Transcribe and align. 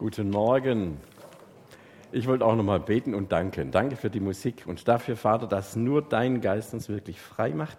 Guten 0.00 0.30
Morgen. 0.30 0.96
Ich 2.10 2.26
wollte 2.26 2.46
auch 2.46 2.56
nochmal 2.56 2.80
beten 2.80 3.14
und 3.14 3.32
danken. 3.32 3.70
Danke 3.70 3.96
für 3.96 4.08
die 4.08 4.18
Musik 4.18 4.64
und 4.66 4.88
dafür, 4.88 5.14
Vater, 5.14 5.46
dass 5.46 5.76
nur 5.76 6.00
dein 6.00 6.40
Geist 6.40 6.72
uns 6.72 6.88
wirklich 6.88 7.20
frei 7.20 7.50
macht 7.50 7.76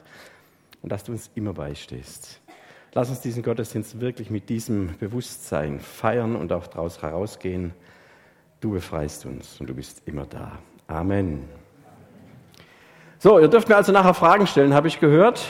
und 0.83 0.91
dass 0.91 1.03
du 1.03 1.13
uns 1.13 1.31
immer 1.33 1.53
beistehst. 1.53 2.39
Lass 2.93 3.09
uns 3.09 3.21
diesen 3.21 3.41
Gottesdienst 3.41 3.99
wirklich 4.01 4.29
mit 4.29 4.49
diesem 4.49 4.95
Bewusstsein 4.99 5.79
feiern 5.79 6.35
und 6.35 6.53
auch 6.53 6.67
daraus 6.67 7.01
herausgehen. 7.01 7.73
Du 8.59 8.73
befreist 8.73 9.25
uns 9.25 9.59
und 9.59 9.67
du 9.67 9.73
bist 9.73 10.03
immer 10.05 10.27
da. 10.27 10.59
Amen. 10.85 11.49
So, 13.17 13.39
ihr 13.39 13.47
dürft 13.47 13.67
mir 13.67 13.77
also 13.77 13.91
nachher 13.91 14.13
Fragen 14.13 14.45
stellen, 14.45 14.75
habe 14.75 14.87
ich 14.87 14.99
gehört. 14.99 15.43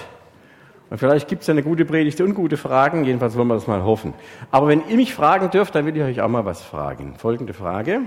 Und 0.91 0.97
vielleicht 0.97 1.29
gibt 1.29 1.43
es 1.43 1.47
ja 1.47 1.53
eine 1.53 1.63
gute 1.63 1.85
Predigt 1.85 2.19
und 2.19 2.33
gute 2.33 2.57
Fragen, 2.57 3.05
jedenfalls 3.05 3.37
wollen 3.37 3.47
wir 3.47 3.53
das 3.53 3.65
mal 3.65 3.81
hoffen. 3.81 4.13
Aber 4.51 4.67
wenn 4.67 4.85
ihr 4.89 4.97
mich 4.97 5.15
fragen 5.15 5.49
dürft, 5.49 5.73
dann 5.73 5.85
will 5.85 5.95
ich 5.95 6.03
euch 6.03 6.19
auch 6.19 6.27
mal 6.27 6.43
was 6.43 6.61
fragen. 6.61 7.15
Folgende 7.15 7.53
Frage. 7.53 8.01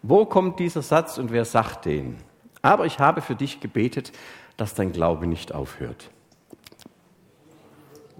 Wo 0.00 0.24
kommt 0.24 0.58
dieser 0.58 0.80
Satz 0.80 1.18
und 1.18 1.32
wer 1.32 1.44
sagt 1.44 1.84
den? 1.84 2.16
Aber 2.62 2.86
ich 2.86 2.98
habe 2.98 3.20
für 3.20 3.34
dich 3.34 3.60
gebetet, 3.60 4.10
dass 4.56 4.72
dein 4.72 4.92
Glaube 4.92 5.26
nicht 5.26 5.54
aufhört. 5.54 6.08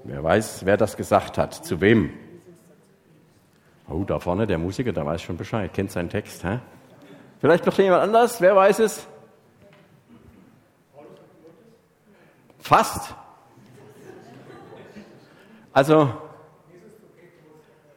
Wer 0.04 0.23
weiß, 0.23 0.66
wer 0.66 0.77
das 0.77 0.98
gesagt 0.98 1.38
hat, 1.38 1.54
zu 1.54 1.80
wem? 1.80 2.10
Oh, 3.88 4.04
da 4.04 4.18
vorne 4.18 4.46
der 4.46 4.59
Musiker, 4.59 4.93
der 4.93 5.07
weiß 5.07 5.23
schon 5.23 5.38
Bescheid, 5.38 5.73
kennt 5.73 5.91
seinen 5.91 6.10
Text. 6.10 6.45
Hä? 6.45 6.59
Vielleicht 7.41 7.65
noch 7.65 7.79
jemand 7.79 8.02
anders, 8.02 8.38
wer 8.43 8.54
weiß 8.54 8.80
es? 8.80 9.07
Fast. 12.59 13.15
Also, 15.72 16.12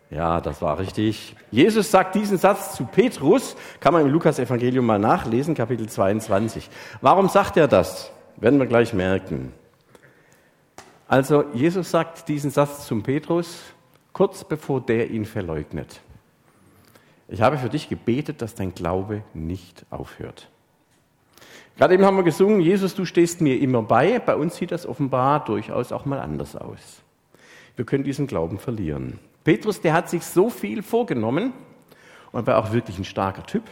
ja, 0.09 0.39
das 0.39 0.61
war 0.61 0.79
richtig. 0.79 1.35
Jesus 1.51 1.91
sagt 1.91 2.15
diesen 2.15 2.37
Satz 2.37 2.75
zu 2.75 2.85
Petrus, 2.85 3.57
kann 3.79 3.91
man 3.91 4.03
im 4.03 4.11
Lukas-Evangelium 4.11 4.85
mal 4.85 4.99
nachlesen, 4.99 5.55
Kapitel 5.55 5.89
22. 5.89 6.69
Warum 7.01 7.27
sagt 7.27 7.57
er 7.57 7.67
das? 7.67 8.11
Werden 8.37 8.59
wir 8.59 8.65
gleich 8.65 8.93
merken. 8.93 9.53
Also, 11.07 11.43
Jesus 11.53 11.91
sagt 11.91 12.29
diesen 12.29 12.49
Satz 12.49 12.87
zum 12.87 13.03
Petrus, 13.03 13.61
kurz 14.13 14.43
bevor 14.43 14.79
der 14.79 15.11
ihn 15.11 15.25
verleugnet. 15.25 15.99
Ich 17.27 17.41
habe 17.41 17.57
für 17.57 17.69
dich 17.69 17.89
gebetet, 17.89 18.41
dass 18.41 18.55
dein 18.55 18.73
Glaube 18.73 19.23
nicht 19.33 19.85
aufhört. 19.89 20.49
Gerade 21.77 21.95
eben 21.95 22.05
haben 22.05 22.15
wir 22.15 22.23
gesungen, 22.23 22.61
Jesus, 22.61 22.95
du 22.95 23.03
stehst 23.03 23.41
mir 23.41 23.59
immer 23.59 23.81
bei. 23.81 24.19
Bei 24.19 24.35
uns 24.35 24.55
sieht 24.55 24.71
das 24.71 24.85
offenbar 24.85 25.43
durchaus 25.43 25.91
auch 25.91 26.05
mal 26.05 26.19
anders 26.19 26.55
aus. 26.55 27.04
Wir 27.75 27.85
können 27.85 28.03
diesen 28.03 28.27
Glauben 28.27 28.59
verlieren. 28.59 29.19
Petrus, 29.43 29.81
der 29.81 29.93
hat 29.93 30.09
sich 30.09 30.25
so 30.25 30.49
viel 30.49 30.81
vorgenommen 30.81 31.53
und 32.31 32.47
war 32.47 32.57
auch 32.57 32.71
wirklich 32.71 32.97
ein 32.97 33.05
starker 33.05 33.45
Typ, 33.45 33.63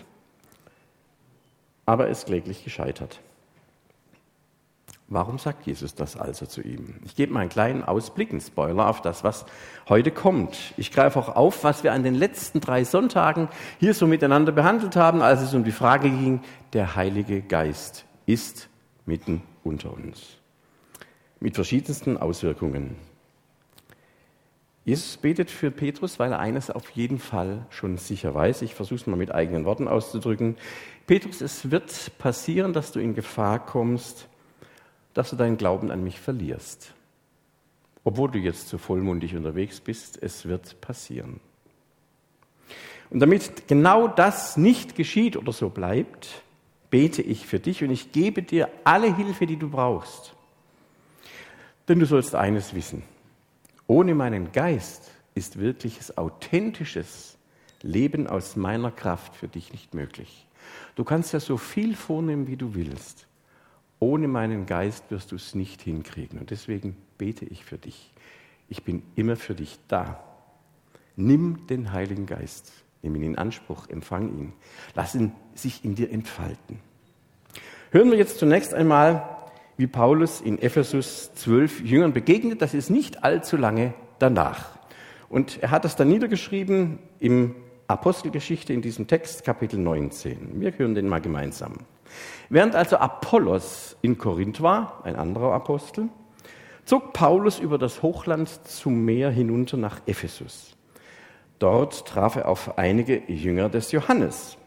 aber 1.86 2.08
ist 2.08 2.28
kläglich 2.28 2.64
gescheitert. 2.64 3.20
Warum 5.10 5.38
sagt 5.38 5.68
Jesus 5.68 5.94
das 5.94 6.16
also 6.18 6.46
zu 6.46 6.62
ihm? 6.62 6.96
Ich 7.06 7.16
gebe 7.16 7.34
mal 7.34 7.42
einen 7.42 7.50
kleinen 7.50 7.84
Ausblick, 7.84 8.32
einen 8.32 8.42
Spoiler 8.42 8.88
auf 8.88 9.02
das, 9.02 9.24
was 9.24 9.46
heute 9.88 10.12
kommt. 10.12 10.74
Ich 10.78 10.92
greife 10.92 11.20
auch 11.20 11.36
auf, 11.36 11.64
was 11.64 11.84
wir 11.84 11.94
an 11.94 12.04
den 12.04 12.16
letzten 12.16 12.62
drei 12.62 12.84
Sonntagen 12.84 13.50
hier 13.80 13.94
so 13.94 14.08
miteinander 14.08 14.52
behandelt 14.52 14.96
haben, 14.96 15.22
als 15.22 15.42
es 15.42 15.54
um 15.54 15.64
die 15.64 15.72
Frage 15.72 16.10
ging, 16.10 16.42
der 16.72 16.96
Heilige 16.96 17.42
Geist 17.42 18.06
ist 18.26 18.70
mitten 19.06 19.42
unter 19.64 19.94
uns. 19.94 20.38
Mit 21.40 21.56
verschiedensten 21.56 22.18
Auswirkungen. 22.18 22.96
Jesus 24.86 25.16
betet 25.16 25.50
für 25.50 25.72
Petrus, 25.72 26.20
weil 26.20 26.34
er 26.34 26.40
eines 26.40 26.70
auf 26.70 26.90
jeden 26.90 27.20
Fall 27.20 27.66
schon 27.70 27.98
sicher 27.98 28.34
weiß. 28.36 28.64
Ich 28.64 28.76
versuche 28.76 28.96
es 28.96 29.08
mal 29.08 29.16
mit 29.16 29.34
eigenen 29.34 29.64
Worten 29.64 29.88
auszudrücken. 29.88 30.58
Petrus, 31.08 31.42
es 31.42 31.72
wird 31.72 32.18
passieren, 32.18 32.74
dass 32.74 32.92
du 32.92 33.00
in 33.00 33.16
Gefahr 33.16 33.66
kommst, 33.66 34.28
dass 35.14 35.30
du 35.30 35.36
deinen 35.38 35.58
Glauben 35.58 35.90
an 35.90 36.04
mich 36.04 36.20
verlierst. 36.20 36.94
Obwohl 38.04 38.32
du 38.32 38.40
jetzt 38.40 38.68
so 38.68 38.78
vollmundig 38.78 39.36
unterwegs 39.36 39.80
bist, 39.80 40.22
es 40.22 40.46
wird 40.46 40.82
passieren. 40.82 41.40
Und 43.10 43.20
damit 43.20 43.68
genau 43.68 44.08
das 44.10 44.58
nicht 44.58 44.96
geschieht 44.96 45.38
oder 45.38 45.54
so 45.54 45.70
bleibt, 45.70 46.42
bete 46.90 47.22
ich 47.22 47.48
für 47.48 47.60
dich 47.60 47.84
und 47.84 47.92
ich 47.92 48.12
gebe 48.12 48.44
dir 48.44 48.70
alle 48.84 49.16
Hilfe, 49.16 49.46
die 49.46 49.58
du 49.58 49.70
brauchst. 49.70 50.34
Denn 51.88 52.00
du 52.00 52.06
sollst 52.06 52.36
eines 52.36 52.74
wissen. 52.74 53.04
Ohne 53.94 54.16
meinen 54.16 54.52
Geist 54.52 55.12
ist 55.36 55.60
wirkliches, 55.60 56.18
authentisches 56.18 57.38
Leben 57.84 58.26
aus 58.26 58.56
meiner 58.56 58.90
Kraft 58.90 59.36
für 59.36 59.48
dich 59.48 59.72
nicht 59.72 59.94
möglich. 59.94 60.48
Du 60.96 61.04
kannst 61.04 61.32
ja 61.32 61.40
so 61.40 61.58
viel 61.58 61.96
vornehmen, 61.96 62.48
wie 62.48 62.58
du 62.58 62.74
willst. 62.74 63.28
Ohne 64.00 64.28
meinen 64.28 64.66
Geist 64.66 65.12
wirst 65.12 65.32
du 65.32 65.36
es 65.36 65.54
nicht 65.54 65.84
hinkriegen. 65.84 66.40
Und 66.40 66.50
deswegen 66.50 66.98
bete 67.20 67.46
ich 67.46 67.66
für 67.66 67.78
dich. 67.78 68.12
Ich 68.68 68.84
bin 68.84 69.04
immer 69.14 69.36
für 69.36 69.54
dich 69.54 69.78
da. 69.88 70.24
Nimm 71.16 71.68
den 71.68 71.92
Heiligen 71.92 72.26
Geist, 72.26 72.72
nimm 73.04 73.14
ihn 73.14 73.22
in 73.22 73.38
Anspruch, 73.38 73.90
empfang 73.90 74.30
ihn. 74.30 74.54
Lass 74.96 75.14
ihn 75.14 75.34
sich 75.54 75.86
in 75.86 75.94
dir 75.94 76.10
entfalten. 76.10 76.80
Hören 77.92 78.10
wir 78.10 78.18
jetzt 78.18 78.40
zunächst 78.40 78.74
einmal 78.74 79.33
wie 79.78 79.88
Paulus 79.88 80.42
in 80.42 80.62
Ephesus 80.62 81.34
zwölf 81.34 81.82
Jüngern 81.82 82.14
begegnet. 82.14 82.62
Das 82.62 82.74
ist 82.74 82.90
nicht 82.90 83.24
allzu 83.24 83.58
lange 83.58 83.94
danach. 84.20 84.78
Und 85.30 85.62
er 85.62 85.72
hat 85.72 85.86
das 85.86 85.96
dann 85.96 86.10
niedergeschrieben 86.10 87.00
im 87.20 87.56
Apostelgeschichte 87.88 88.72
in 88.72 88.82
diesem 88.82 89.08
Text, 89.08 89.44
Kapitel 89.44 89.80
19. 89.80 90.62
Wir 90.62 90.78
hören 90.78 90.96
den 90.96 91.08
mal 91.08 91.22
gemeinsam. 91.22 91.74
Während 92.50 92.76
also 92.76 92.98
Apollos 92.98 93.98
in 94.02 94.18
Korinth 94.18 94.62
war, 94.62 95.02
ein 95.04 95.16
anderer 95.16 95.54
Apostel, 95.54 96.10
zog 96.86 97.14
Paulus 97.14 97.60
über 97.60 97.78
das 97.78 98.02
Hochland 98.02 98.50
zum 98.68 99.04
Meer 99.06 99.32
hinunter 99.32 99.78
nach 99.78 100.02
Ephesus. 100.06 100.76
Dort 101.60 102.08
traf 102.08 102.36
er 102.36 102.48
auf 102.48 102.78
einige 102.78 103.24
Jünger 103.32 103.70
des 103.70 103.92
Johannes. 103.92 104.58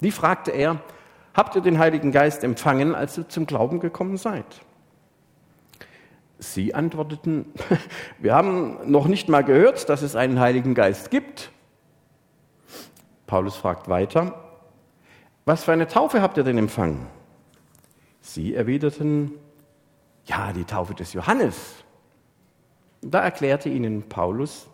Die 0.00 0.10
fragte 0.10 0.50
er, 0.50 0.80
Habt 1.34 1.54
ihr 1.54 1.62
den 1.62 1.78
Heiligen 1.78 2.12
Geist 2.12 2.44
empfangen, 2.44 2.94
als 2.94 3.16
ihr 3.16 3.28
zum 3.28 3.46
Glauben 3.46 3.80
gekommen 3.80 4.16
seid? 4.16 4.44
Sie 6.38 6.74
antworteten, 6.74 7.52
wir 8.18 8.34
haben 8.34 8.90
noch 8.90 9.06
nicht 9.06 9.28
mal 9.28 9.44
gehört, 9.44 9.88
dass 9.88 10.02
es 10.02 10.16
einen 10.16 10.40
Heiligen 10.40 10.74
Geist 10.74 11.10
gibt. 11.10 11.50
Paulus 13.26 13.56
fragt 13.56 13.88
weiter, 13.88 14.34
was 15.44 15.64
für 15.64 15.72
eine 15.72 15.86
Taufe 15.86 16.20
habt 16.20 16.36
ihr 16.36 16.44
denn 16.44 16.58
empfangen? 16.58 17.06
Sie 18.20 18.54
erwiderten, 18.54 19.32
ja, 20.24 20.52
die 20.52 20.64
Taufe 20.64 20.94
des 20.94 21.12
Johannes. 21.12 21.74
Da 23.02 23.20
erklärte 23.20 23.68
ihnen 23.68 24.08
Paulus, 24.08 24.68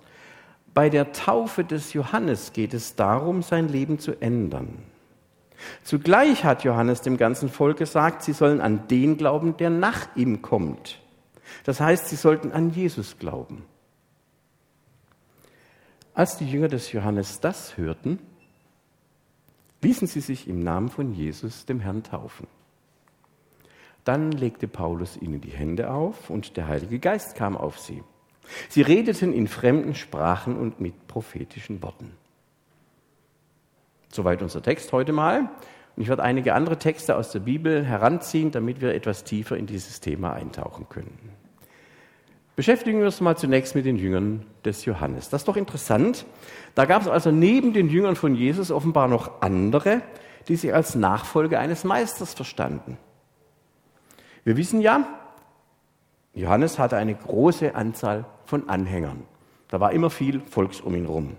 bei 0.75 0.91
der 0.91 1.13
Taufe 1.13 1.65
des 1.65 1.93
Johannes 1.93 2.53
geht 2.53 2.75
es 2.75 2.97
darum, 2.97 3.43
sein 3.43 3.69
Leben 3.69 3.99
zu 3.99 4.21
ändern. 4.21 4.83
Zugleich 5.83 6.45
hat 6.45 6.65
Johannes 6.65 7.01
dem 7.03 7.17
ganzen 7.17 7.49
Volk 7.49 7.79
gesagt, 7.79 8.23
sie 8.23 8.33
sollen 8.33 8.61
an 8.61 8.89
den 8.89 9.17
glauben, 9.17 9.57
der 9.57 9.71
nach 9.71 10.15
ihm 10.17 10.43
kommt. 10.43 11.01
Das 11.65 11.81
heißt, 11.81 12.09
sie 12.09 12.17
sollten 12.17 12.53
an 12.53 12.71
Jesus 12.71 13.19
glauben. 13.19 13.65
Als 16.15 16.39
die 16.39 16.51
Jünger 16.51 16.69
des 16.69 16.93
Johannes 16.93 17.41
das 17.41 17.77
hörten, 17.77 18.19
ließen 19.83 20.09
sie 20.09 20.21
sich 20.21 20.49
im 20.49 20.61
Namen 20.61 20.89
von 20.89 21.13
Jesus, 21.13 21.67
dem 21.67 21.79
Herrn, 21.81 22.03
taufen. 22.03 22.49
Dann 24.05 24.33
legte 24.33 24.67
Paulus 24.67 25.17
ihnen 25.17 25.41
die 25.41 25.51
Hände 25.51 25.91
auf 25.91 26.31
und 26.31 26.57
der 26.57 26.69
Heilige 26.69 26.99
Geist 26.99 27.37
kam 27.37 27.57
auf 27.57 27.79
sie. 27.79 28.03
Sie 28.69 28.83
redeten 28.83 29.33
in 29.33 29.49
fremden 29.49 29.95
Sprachen 29.95 30.57
und 30.57 30.81
mit 30.81 31.07
prophetischen 31.07 31.83
Worten. 31.83 32.13
Soweit 34.17 34.41
unser 34.41 34.63
Text 34.63 34.93
heute 34.95 35.13
mal. 35.13 35.51
Und 35.95 36.03
ich 36.03 36.09
werde 36.09 36.23
einige 36.23 36.55
andere 36.55 36.79
Texte 36.79 37.17
aus 37.17 37.33
der 37.33 37.41
Bibel 37.41 37.85
heranziehen, 37.85 38.51
damit 38.51 38.81
wir 38.81 38.95
etwas 38.95 39.25
tiefer 39.25 39.59
in 39.59 39.67
dieses 39.67 40.01
Thema 40.01 40.33
eintauchen 40.33 40.89
können. 40.89 41.19
Beschäftigen 42.57 42.99
wir 43.01 43.05
uns 43.05 43.21
mal 43.21 43.37
zunächst 43.37 43.75
mit 43.75 43.85
den 43.85 43.97
Jüngern 43.97 44.47
des 44.65 44.87
Johannes. 44.87 45.29
Das 45.29 45.43
ist 45.43 45.49
doch 45.49 45.59
interessant. 45.59 46.25
Da 46.75 46.87
gab 46.87 47.03
es 47.03 47.09
also 47.09 47.31
neben 47.31 47.75
den 47.75 47.91
Jüngern 47.91 48.17
von 48.17 48.35
Jesus 48.35 48.71
offenbar 48.71 49.07
noch 49.07 49.43
andere, 49.43 50.01
die 50.49 50.57
sich 50.57 50.73
als 50.73 50.95
Nachfolger 50.95 51.61
eines 51.61 51.85
Meisters 51.85 52.33
verstanden. 52.33 52.97
Wir 54.45 54.57
wissen 54.57 54.81
ja, 54.81 55.07
Johannes 56.33 56.79
hatte 56.79 56.97
eine 56.97 57.15
große 57.15 57.75
Anzahl 57.75 58.25
von 58.47 58.71
Anhängern. 58.71 59.25
Da 59.69 59.79
war 59.79 59.93
immer 59.93 60.09
viel 60.09 60.41
Volks 60.41 60.81
um 60.81 60.95
ihn 60.95 61.05
herum. 61.05 61.37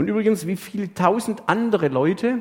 Und 0.00 0.08
übrigens, 0.08 0.46
wie 0.46 0.56
viele 0.56 0.94
tausend 0.94 1.42
andere 1.46 1.88
Leute 1.88 2.38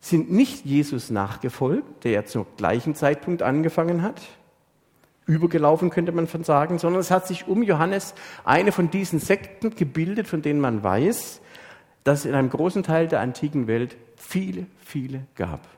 sind 0.00 0.30
nicht 0.30 0.66
Jesus 0.66 1.08
nachgefolgt, 1.08 2.04
der 2.04 2.10
ja 2.12 2.24
zum 2.26 2.44
gleichen 2.58 2.94
Zeitpunkt 2.94 3.40
angefangen 3.40 4.02
hat, 4.02 4.20
übergelaufen 5.24 5.88
könnte 5.88 6.12
man 6.12 6.26
sagen, 6.26 6.78
sondern 6.78 7.00
es 7.00 7.10
hat 7.10 7.26
sich 7.26 7.48
um 7.48 7.62
Johannes 7.62 8.14
eine 8.44 8.70
von 8.70 8.90
diesen 8.90 9.18
Sekten 9.18 9.74
gebildet, 9.74 10.28
von 10.28 10.42
denen 10.42 10.60
man 10.60 10.84
weiß, 10.84 11.40
dass 12.04 12.18
es 12.18 12.24
in 12.26 12.34
einem 12.34 12.50
großen 12.50 12.82
Teil 12.82 13.08
der 13.08 13.20
antiken 13.20 13.66
Welt 13.66 13.96
viele, 14.16 14.66
viele 14.78 15.22
gab. 15.36 15.68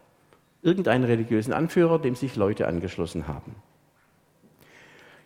Irgendeinen 0.60 1.04
religiösen 1.04 1.52
Anführer, 1.52 2.00
dem 2.00 2.16
sich 2.16 2.34
Leute 2.34 2.66
angeschlossen 2.66 3.28
haben. 3.28 3.54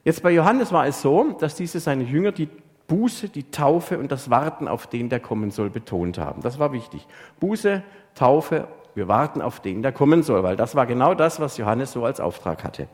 Jetzt 0.05 0.23
bei 0.23 0.31
Johannes 0.31 0.73
war 0.73 0.87
es 0.87 1.01
so, 1.01 1.33
dass 1.41 1.55
diese 1.55 1.81
seine 1.81 2.05
Jünger 2.05 2.33
die 2.33 2.51
Buße, 2.88 3.29
die 3.29 3.50
Taufe 3.50 3.99
und 3.99 4.12
das 4.12 4.31
Warten 4.31 4.69
auf 4.69 4.87
den, 4.87 5.09
der 5.09 5.21
kommen 5.21 5.50
soll, 5.50 5.71
betont 5.71 6.19
haben. 6.19 6.43
Das 6.43 6.59
war 6.59 6.73
wichtig. 6.73 7.06
Buße, 7.41 7.83
Taufe, 8.15 8.69
wir 8.94 9.09
warten 9.09 9.43
auf 9.43 9.61
den, 9.61 9.83
der 9.83 9.93
kommen 9.93 10.23
soll, 10.23 10.43
weil 10.43 10.56
das 10.56 10.75
war 10.75 10.87
genau 10.87 11.15
das, 11.15 11.41
was 11.41 11.56
Johannes 11.56 11.93
so 11.93 12.05
als 12.05 12.21
Auftrag 12.21 12.65
hatte. 12.65 12.88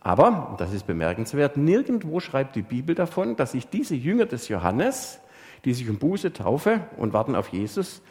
Aber, 0.00 0.50
und 0.50 0.60
das 0.60 0.72
ist 0.72 0.86
bemerkenswert, 0.86 1.56
nirgendwo 1.56 2.20
schreibt 2.20 2.54
die 2.54 2.62
Bibel 2.62 2.94
davon, 2.94 3.36
dass 3.36 3.52
sich 3.52 3.68
diese 3.68 3.94
Jünger 3.94 4.26
des 4.26 4.48
Johannes, 4.48 5.20
die 5.64 5.74
sich 5.74 5.88
um 5.88 5.98
Buße, 5.98 6.32
Taufe 6.32 6.86
und 6.96 7.12
Warten 7.12 7.34
auf 7.34 7.48
Jesus 7.48 8.02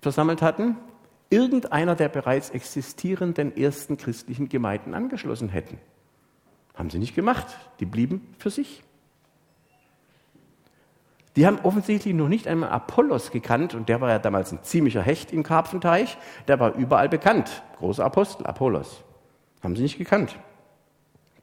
versammelt 0.00 0.42
hatten, 0.42 0.76
irgendeiner 1.30 1.94
der 1.94 2.08
bereits 2.08 2.50
existierenden 2.50 3.56
ersten 3.56 3.96
christlichen 3.96 4.48
Gemeinden 4.48 4.94
angeschlossen 4.94 5.48
hätten. 5.48 5.78
Haben 6.74 6.90
sie 6.90 6.98
nicht 6.98 7.14
gemacht. 7.14 7.46
Die 7.80 7.86
blieben 7.86 8.26
für 8.38 8.50
sich. 8.50 8.82
Die 11.36 11.46
haben 11.46 11.60
offensichtlich 11.62 12.14
noch 12.14 12.28
nicht 12.28 12.48
einmal 12.48 12.70
Apollos 12.70 13.30
gekannt 13.30 13.74
und 13.74 13.88
der 13.88 14.00
war 14.00 14.10
ja 14.10 14.18
damals 14.18 14.52
ein 14.52 14.62
ziemlicher 14.62 15.02
Hecht 15.02 15.32
im 15.32 15.42
Karpfenteich. 15.42 16.18
Der 16.48 16.58
war 16.58 16.74
überall 16.74 17.08
bekannt. 17.08 17.62
Großer 17.78 18.04
Apostel, 18.04 18.46
Apollos. 18.46 19.04
Haben 19.62 19.76
sie 19.76 19.82
nicht 19.82 19.98
gekannt. 19.98 20.36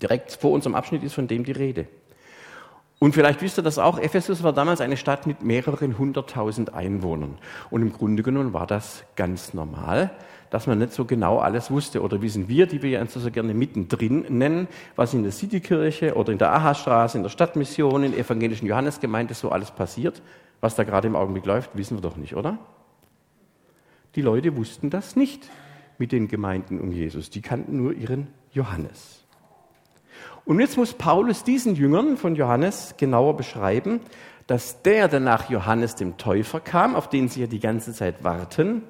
Direkt 0.01 0.33
vor 0.33 0.51
unserem 0.51 0.75
Abschnitt 0.75 1.03
ist 1.03 1.13
von 1.13 1.27
dem 1.27 1.43
die 1.43 1.53
Rede. 1.53 1.87
Und 2.99 3.13
vielleicht 3.13 3.41
wisst 3.41 3.59
ihr 3.59 3.63
das 3.63 3.77
auch, 3.77 3.99
Ephesus 3.99 4.41
war 4.41 4.53
damals 4.53 4.81
eine 4.81 4.97
Stadt 4.97 5.27
mit 5.27 5.43
mehreren 5.43 5.97
hunderttausend 5.99 6.73
Einwohnern. 6.73 7.37
Und 7.69 7.83
im 7.83 7.93
Grunde 7.93 8.23
genommen 8.23 8.53
war 8.53 8.65
das 8.65 9.03
ganz 9.15 9.53
normal, 9.53 10.11
dass 10.49 10.67
man 10.67 10.79
nicht 10.79 10.93
so 10.93 11.05
genau 11.05 11.39
alles 11.39 11.71
wusste. 11.71 12.01
Oder 12.01 12.21
wissen 12.21 12.47
wir, 12.47 12.67
die 12.67 12.81
wir 12.81 12.89
ja 12.89 13.05
so 13.05 13.31
gerne 13.31 13.53
mittendrin 13.53 14.25
nennen, 14.29 14.67
was 14.95 15.13
in 15.13 15.23
der 15.23 15.31
Citykirche 15.31 16.15
oder 16.15 16.31
in 16.31 16.37
der 16.37 16.53
Aha-Straße, 16.53 17.17
in 17.17 17.23
der 17.23 17.29
Stadtmission, 17.29 18.03
in 18.03 18.11
der 18.11 18.21
evangelischen 18.21 18.67
Johannesgemeinde 18.67 19.33
so 19.33 19.49
alles 19.49 19.71
passiert, 19.71 20.21
was 20.61 20.75
da 20.75 20.83
gerade 20.83 21.07
im 21.07 21.15
Augenblick 21.15 21.45
läuft, 21.45 21.77
wissen 21.77 21.97
wir 21.97 22.01
doch 22.01 22.17
nicht, 22.17 22.35
oder? 22.35 22.57
Die 24.15 24.21
Leute 24.21 24.55
wussten 24.57 24.89
das 24.89 25.15
nicht 25.15 25.49
mit 25.97 26.11
den 26.11 26.27
Gemeinden 26.27 26.79
um 26.79 26.91
Jesus. 26.91 27.29
Die 27.29 27.41
kannten 27.41 27.77
nur 27.77 27.93
ihren 27.93 28.27
Johannes. 28.51 29.23
Und 30.45 30.59
jetzt 30.59 30.77
muss 30.77 30.93
Paulus 30.93 31.43
diesen 31.43 31.75
Jüngern 31.75 32.17
von 32.17 32.35
Johannes 32.35 32.95
genauer 32.97 33.35
beschreiben, 33.35 33.99
dass 34.47 34.81
der, 34.81 35.09
der 35.09 35.19
nach 35.19 35.49
Johannes 35.49 35.95
dem 35.95 36.17
Täufer 36.17 36.61
kam, 36.61 36.95
auf 36.95 37.09
den 37.09 37.27
sie 37.27 37.41
ja 37.41 37.47
die 37.47 37.59
ganze 37.59 37.93
Zeit 37.93 38.23
warten, 38.23 38.83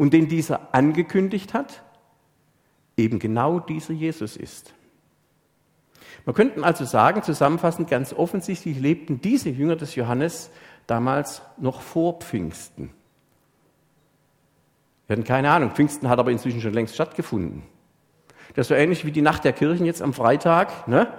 und 0.00 0.14
den 0.14 0.28
dieser 0.28 0.74
angekündigt 0.74 1.52
hat, 1.52 1.82
eben 2.96 3.18
genau 3.18 3.60
dieser 3.60 3.92
Jesus 3.92 4.34
ist. 4.34 4.72
Man 6.24 6.34
könnte 6.34 6.64
also 6.64 6.86
sagen, 6.86 7.22
zusammenfassend, 7.22 7.90
ganz 7.90 8.14
offensichtlich 8.14 8.80
lebten 8.80 9.20
diese 9.20 9.50
Jünger 9.50 9.76
des 9.76 9.96
Johannes 9.96 10.50
damals 10.86 11.42
noch 11.58 11.82
vor 11.82 12.18
Pfingsten. 12.20 12.94
Wir 15.06 15.16
hatten 15.16 15.24
keine 15.24 15.50
Ahnung, 15.50 15.72
Pfingsten 15.72 16.08
hat 16.08 16.18
aber 16.18 16.30
inzwischen 16.30 16.62
schon 16.62 16.72
längst 16.72 16.94
stattgefunden. 16.94 17.62
Das 18.54 18.64
ist 18.64 18.68
so 18.68 18.74
ähnlich 18.76 19.04
wie 19.04 19.12
die 19.12 19.20
Nacht 19.20 19.44
der 19.44 19.52
Kirchen 19.52 19.84
jetzt 19.84 20.00
am 20.00 20.14
Freitag. 20.14 20.88
Ne? 20.88 21.12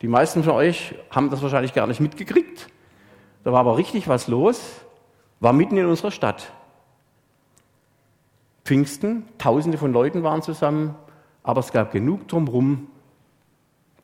Die 0.00 0.06
meisten 0.06 0.44
von 0.44 0.52
euch 0.52 0.94
haben 1.10 1.30
das 1.30 1.42
wahrscheinlich 1.42 1.74
gar 1.74 1.88
nicht 1.88 1.98
mitgekriegt. 1.98 2.68
Da 3.42 3.50
war 3.50 3.58
aber 3.58 3.76
richtig 3.76 4.06
was 4.06 4.28
los, 4.28 4.60
war 5.40 5.52
mitten 5.52 5.76
in 5.76 5.86
unserer 5.86 6.12
Stadt. 6.12 6.52
Pfingsten, 8.68 9.24
tausende 9.38 9.78
von 9.78 9.94
Leuten 9.94 10.22
waren 10.24 10.42
zusammen, 10.42 10.94
aber 11.42 11.60
es 11.60 11.72
gab 11.72 11.90
genug 11.90 12.28
drumherum, 12.28 12.88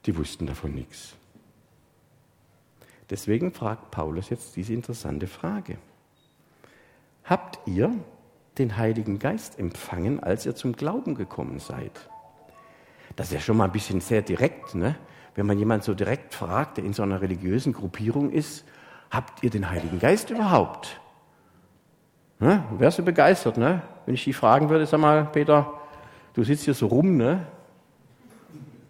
die 0.06 0.16
wussten 0.16 0.46
davon 0.46 0.75
nichts. 0.75 1.16
Deswegen 3.11 3.52
fragt 3.52 3.90
Paulus 3.90 4.31
jetzt 4.31 4.56
diese 4.56 4.72
interessante 4.72 5.26
Frage. 5.26 5.76
Habt 7.25 7.58
ihr 7.69 7.94
den 8.56 8.78
Heiligen 8.78 9.19
Geist 9.19 9.58
empfangen, 9.58 10.20
als 10.20 10.46
ihr 10.46 10.55
zum 10.55 10.72
Glauben 10.72 11.14
gekommen 11.14 11.58
seid? 11.58 12.08
Das 13.16 13.26
ist 13.26 13.34
ja 13.34 13.40
schon 13.40 13.58
mal 13.58 13.66
ein 13.66 13.72
bisschen 13.72 14.00
sehr 14.00 14.22
direkt, 14.22 14.75
ne? 14.75 14.96
wenn 15.34 15.44
man 15.44 15.58
jemand 15.58 15.84
so 15.84 15.93
direkt 15.93 16.32
fragt, 16.32 16.78
der 16.78 16.84
in 16.87 16.94
so 16.94 17.02
einer 17.02 17.20
religiösen 17.20 17.75
Gruppierung 17.75 18.31
ist, 18.31 18.64
habt 19.11 19.43
ihr 19.43 19.50
den 19.50 19.69
Heiligen 19.69 19.99
Geist 19.99 20.31
überhaupt? 20.31 21.02
Ne? 22.41 22.65
Wärst 22.79 22.99
du 22.99 23.03
begeistert, 23.03 23.57
ne? 23.57 23.83
wenn 24.07 24.15
ich 24.15 24.25
dich 24.25 24.37
fragen 24.37 24.69
würde, 24.69 24.87
sag 24.87 25.01
mal, 25.01 25.25
Peter, 25.25 25.73
du 26.35 26.45
sitzt 26.45 26.65
hier 26.65 26.75
so 26.75 26.87
rum, 26.87 27.17
ne? 27.17 27.47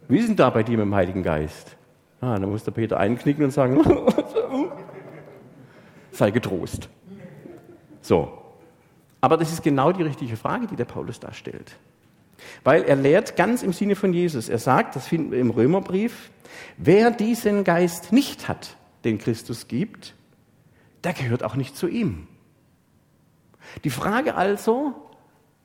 Wie 0.07 0.19
denn 0.19 0.35
da 0.35 0.49
bei 0.49 0.63
dir 0.63 0.77
mit 0.77 0.85
dem 0.85 0.95
Heiligen 0.95 1.23
Geist? 1.23 1.75
Ah, 2.21 2.37
dann 2.37 2.49
muss 2.49 2.63
der 2.63 2.71
Peter 2.71 2.97
einknicken 2.97 3.43
und 3.43 3.51
sagen, 3.51 3.81
sei 6.11 6.31
getrost. 6.31 6.89
So. 8.01 8.31
Aber 9.21 9.37
das 9.37 9.51
ist 9.51 9.63
genau 9.63 9.91
die 9.91 10.03
richtige 10.03 10.37
Frage, 10.37 10.67
die 10.67 10.75
der 10.75 10.85
Paulus 10.85 11.19
da 11.19 11.33
stellt. 11.33 11.75
Weil 12.63 12.83
er 12.83 12.95
lehrt 12.95 13.35
ganz 13.35 13.63
im 13.63 13.73
Sinne 13.73 13.95
von 13.95 14.13
Jesus. 14.13 14.49
Er 14.49 14.59
sagt, 14.59 14.95
das 14.95 15.07
finden 15.07 15.31
wir 15.31 15.39
im 15.39 15.49
Römerbrief, 15.49 16.29
wer 16.77 17.09
diesen 17.09 17.63
Geist 17.63 18.11
nicht 18.11 18.47
hat, 18.47 18.75
den 19.03 19.17
Christus 19.17 19.67
gibt, 19.67 20.13
der 21.03 21.13
gehört 21.13 21.43
auch 21.43 21.55
nicht 21.55 21.75
zu 21.75 21.87
ihm. 21.87 22.27
Die 23.83 23.89
Frage 23.89 24.35
also 24.35 24.93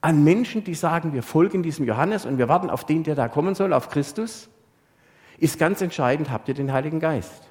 an 0.01 0.25
Menschen, 0.25 0.65
die 0.65 0.75
sagen, 0.75 1.13
wir 1.13 1.23
folgen 1.23 1.63
diesem 1.63 1.85
Johannes 1.87 2.25
und 2.25 2.39
wir 2.39 2.49
warten 2.49 2.71
auf 2.71 2.85
den, 2.85 3.05
der 3.05 3.15
da 3.15 3.29
kommen 3.29 3.55
soll, 3.55 3.73
auf 3.73 3.91
Christus, 3.91 4.49
ist 5.39 5.59
ganz 5.59 5.81
entscheidend, 5.81 6.31
habt 6.31 6.49
ihr 6.49 6.55
den 6.55 6.73
Heiligen 6.73 7.01
Geist? 7.01 7.43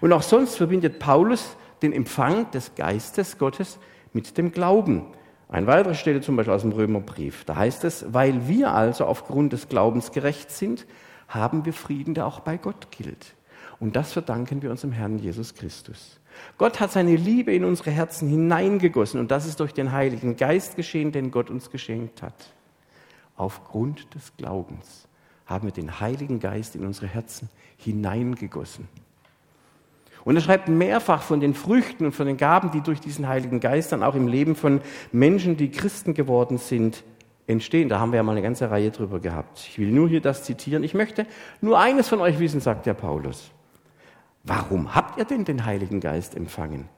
Und 0.00 0.12
auch 0.12 0.22
sonst 0.22 0.56
verbindet 0.56 0.98
Paulus 0.98 1.56
den 1.82 1.92
Empfang 1.92 2.50
des 2.50 2.74
Geistes 2.74 3.38
Gottes 3.38 3.78
mit 4.12 4.36
dem 4.38 4.52
Glauben. 4.52 5.06
Eine 5.48 5.66
weitere 5.66 5.94
Stelle 5.94 6.20
zum 6.20 6.36
Beispiel 6.36 6.54
aus 6.54 6.62
dem 6.62 6.72
Römerbrief. 6.72 7.44
Da 7.44 7.56
heißt 7.56 7.84
es, 7.84 8.12
weil 8.12 8.48
wir 8.48 8.72
also 8.72 9.06
aufgrund 9.06 9.52
des 9.52 9.68
Glaubens 9.68 10.12
gerecht 10.12 10.50
sind, 10.50 10.86
haben 11.28 11.64
wir 11.64 11.72
Frieden, 11.72 12.14
der 12.14 12.26
auch 12.26 12.40
bei 12.40 12.56
Gott 12.56 12.90
gilt. 12.90 13.34
Und 13.80 13.96
das 13.96 14.12
verdanken 14.12 14.62
wir 14.62 14.70
unserem 14.70 14.92
Herrn 14.92 15.18
Jesus 15.18 15.54
Christus. 15.54 16.18
Gott 16.56 16.80
hat 16.80 16.92
seine 16.92 17.16
Liebe 17.16 17.52
in 17.52 17.64
unsere 17.64 17.90
Herzen 17.90 18.28
hineingegossen 18.28 19.20
und 19.20 19.30
das 19.30 19.46
ist 19.46 19.60
durch 19.60 19.74
den 19.74 19.92
Heiligen 19.92 20.36
Geist 20.36 20.76
geschehen, 20.76 21.12
den 21.12 21.30
Gott 21.30 21.50
uns 21.50 21.70
geschenkt 21.70 22.22
hat. 22.22 22.52
Aufgrund 23.36 24.14
des 24.14 24.36
Glaubens 24.36 25.08
haben 25.46 25.66
wir 25.66 25.72
den 25.72 26.00
Heiligen 26.00 26.40
Geist 26.40 26.74
in 26.74 26.84
unsere 26.84 27.06
Herzen 27.06 27.48
hineingegossen. 27.76 28.88
Und 30.24 30.36
er 30.36 30.42
schreibt 30.42 30.68
mehrfach 30.68 31.22
von 31.22 31.40
den 31.40 31.54
Früchten 31.54 32.04
und 32.04 32.12
von 32.12 32.26
den 32.26 32.36
Gaben, 32.36 32.70
die 32.70 32.82
durch 32.82 33.00
diesen 33.00 33.28
Heiligen 33.28 33.60
Geist 33.60 33.92
dann 33.92 34.02
auch 34.02 34.14
im 34.14 34.28
Leben 34.28 34.56
von 34.56 34.80
Menschen, 35.12 35.56
die 35.56 35.70
Christen 35.70 36.12
geworden 36.12 36.58
sind, 36.58 37.02
entstehen. 37.46 37.88
Da 37.88 37.98
haben 37.98 38.12
wir 38.12 38.18
ja 38.18 38.22
mal 38.22 38.32
eine 38.32 38.42
ganze 38.42 38.70
Reihe 38.70 38.90
drüber 38.90 39.20
gehabt. 39.20 39.60
Ich 39.70 39.78
will 39.78 39.90
nur 39.90 40.08
hier 40.08 40.20
das 40.20 40.44
zitieren. 40.44 40.84
Ich 40.84 40.92
möchte 40.92 41.26
nur 41.60 41.78
eines 41.78 42.08
von 42.08 42.20
euch 42.20 42.38
wissen, 42.38 42.60
sagt 42.60 42.84
der 42.84 42.94
Paulus. 42.94 43.50
Warum 44.44 44.94
habt 44.94 45.18
ihr 45.18 45.24
denn 45.24 45.44
den 45.44 45.64
Heiligen 45.64 46.00
Geist 46.00 46.34
empfangen? 46.34 46.88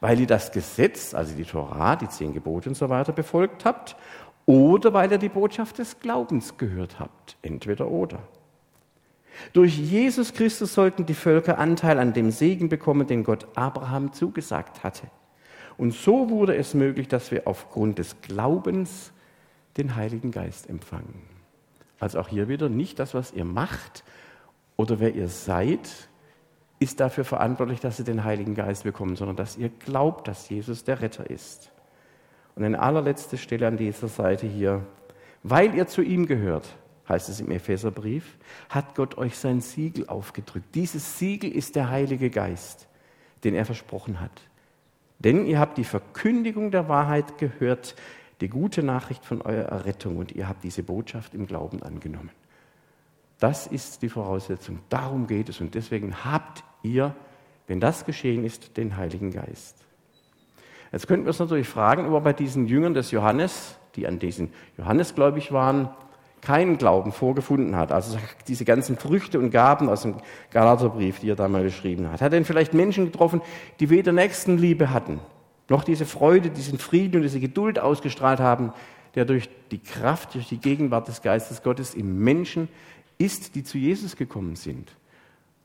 Weil 0.00 0.20
ihr 0.20 0.26
das 0.26 0.52
Gesetz, 0.52 1.14
also 1.14 1.34
die 1.34 1.44
Torah, 1.44 1.96
die 1.96 2.08
zehn 2.08 2.32
Gebote 2.32 2.68
und 2.68 2.74
so 2.74 2.88
weiter 2.88 3.12
befolgt 3.12 3.64
habt 3.64 3.96
oder 4.46 4.92
weil 4.92 5.10
ihr 5.10 5.18
die 5.18 5.28
Botschaft 5.28 5.78
des 5.78 6.00
Glaubens 6.00 6.56
gehört 6.58 6.98
habt? 6.98 7.36
Entweder 7.42 7.88
oder. 7.90 8.18
Durch 9.52 9.76
Jesus 9.76 10.32
Christus 10.32 10.74
sollten 10.74 11.06
die 11.06 11.14
Völker 11.14 11.58
Anteil 11.58 11.98
an 11.98 12.12
dem 12.12 12.30
Segen 12.30 12.68
bekommen, 12.68 13.06
den 13.06 13.24
Gott 13.24 13.46
Abraham 13.56 14.12
zugesagt 14.12 14.84
hatte. 14.84 15.08
Und 15.76 15.92
so 15.92 16.30
wurde 16.30 16.56
es 16.56 16.74
möglich, 16.74 17.08
dass 17.08 17.30
wir 17.30 17.46
aufgrund 17.46 17.98
des 17.98 18.20
Glaubens 18.22 19.12
den 19.76 19.96
Heiligen 19.96 20.30
Geist 20.30 20.68
empfangen. 20.68 21.22
Also 21.98 22.20
auch 22.20 22.28
hier 22.28 22.48
wieder 22.48 22.68
nicht 22.68 22.98
das, 22.98 23.14
was 23.14 23.32
ihr 23.32 23.44
macht 23.44 24.04
oder 24.76 25.00
wer 25.00 25.14
ihr 25.14 25.28
seid, 25.28 26.08
ist 26.78 27.00
dafür 27.00 27.24
verantwortlich, 27.24 27.80
dass 27.80 27.96
sie 27.96 28.04
den 28.04 28.24
Heiligen 28.24 28.54
Geist 28.54 28.84
bekommen, 28.84 29.16
sondern 29.16 29.36
dass 29.36 29.56
ihr 29.56 29.68
glaubt, 29.68 30.28
dass 30.28 30.48
Jesus 30.48 30.84
der 30.84 31.00
Retter 31.00 31.28
ist. 31.30 31.70
Und 32.56 32.64
eine 32.64 32.80
allerletzte 32.80 33.38
Stelle 33.38 33.66
an 33.66 33.76
dieser 33.76 34.08
Seite 34.08 34.46
hier. 34.46 34.84
Weil 35.42 35.74
ihr 35.74 35.86
zu 35.86 36.02
ihm 36.02 36.26
gehört, 36.26 36.76
heißt 37.08 37.28
es 37.28 37.40
im 37.40 37.50
Epheserbrief, 37.50 38.36
hat 38.68 38.94
Gott 38.94 39.18
euch 39.18 39.36
sein 39.36 39.60
Siegel 39.60 40.08
aufgedrückt. 40.08 40.74
Dieses 40.74 41.18
Siegel 41.18 41.50
ist 41.50 41.76
der 41.76 41.90
Heilige 41.90 42.30
Geist, 42.30 42.88
den 43.44 43.54
er 43.54 43.64
versprochen 43.64 44.20
hat. 44.20 44.42
Denn 45.18 45.46
ihr 45.46 45.58
habt 45.58 45.78
die 45.78 45.84
Verkündigung 45.84 46.70
der 46.70 46.88
Wahrheit 46.88 47.38
gehört, 47.38 47.94
die 48.40 48.48
gute 48.48 48.82
Nachricht 48.82 49.24
von 49.24 49.42
eurer 49.42 49.68
Errettung 49.68 50.16
und 50.16 50.32
ihr 50.32 50.48
habt 50.48 50.64
diese 50.64 50.82
Botschaft 50.82 51.34
im 51.34 51.46
Glauben 51.46 51.82
angenommen. 51.82 52.30
Das 53.38 53.66
ist 53.66 54.02
die 54.02 54.08
Voraussetzung. 54.08 54.80
Darum 54.88 55.26
geht 55.26 55.48
es. 55.48 55.60
Und 55.60 55.74
deswegen 55.74 56.24
habt 56.24 56.64
ihr 56.82 57.14
wenn 57.66 57.80
das 57.80 58.04
geschehen 58.04 58.44
ist, 58.44 58.76
den 58.76 58.96
Heiligen 58.96 59.32
Geist. 59.32 59.76
Jetzt 60.92 61.08
könnten 61.08 61.24
wir 61.24 61.30
uns 61.30 61.38
natürlich 61.38 61.68
fragen, 61.68 62.06
ob 62.06 62.12
er 62.14 62.20
bei 62.20 62.32
diesen 62.32 62.66
Jüngern 62.66 62.94
des 62.94 63.10
Johannes, 63.10 63.76
die 63.96 64.06
an 64.06 64.18
diesen 64.18 64.52
Johannes 64.76 65.14
gläubig 65.14 65.50
waren, 65.52 65.88
keinen 66.40 66.76
Glauben 66.76 67.10
vorgefunden 67.10 67.74
hat. 67.74 67.90
Also 67.90 68.18
diese 68.48 68.66
ganzen 68.66 68.96
Früchte 68.98 69.38
und 69.38 69.50
Gaben 69.50 69.88
aus 69.88 70.02
dem 70.02 70.16
Galaterbrief, 70.50 71.20
die 71.20 71.30
er 71.30 71.36
da 71.36 71.48
mal 71.48 71.62
beschrieben 71.62 72.06
hat. 72.06 72.14
Hat 72.14 72.22
er 72.22 72.30
denn 72.30 72.44
vielleicht 72.44 72.74
Menschen 72.74 73.06
getroffen, 73.06 73.40
die 73.80 73.88
weder 73.88 74.12
Nächstenliebe 74.12 74.90
hatten, 74.90 75.20
noch 75.68 75.84
diese 75.84 76.04
Freude, 76.04 76.50
diesen 76.50 76.78
Frieden 76.78 77.16
und 77.16 77.22
diese 77.22 77.40
Geduld 77.40 77.78
ausgestrahlt 77.78 78.40
haben, 78.40 78.74
der 79.14 79.24
durch 79.24 79.48
die 79.70 79.78
Kraft, 79.78 80.34
durch 80.34 80.48
die 80.48 80.58
Gegenwart 80.58 81.08
des 81.08 81.22
Geistes 81.22 81.62
Gottes 81.62 81.94
im 81.94 82.18
Menschen 82.22 82.68
ist, 83.18 83.54
die 83.54 83.64
zu 83.64 83.78
Jesus 83.78 84.16
gekommen 84.16 84.56
sind. 84.56 84.90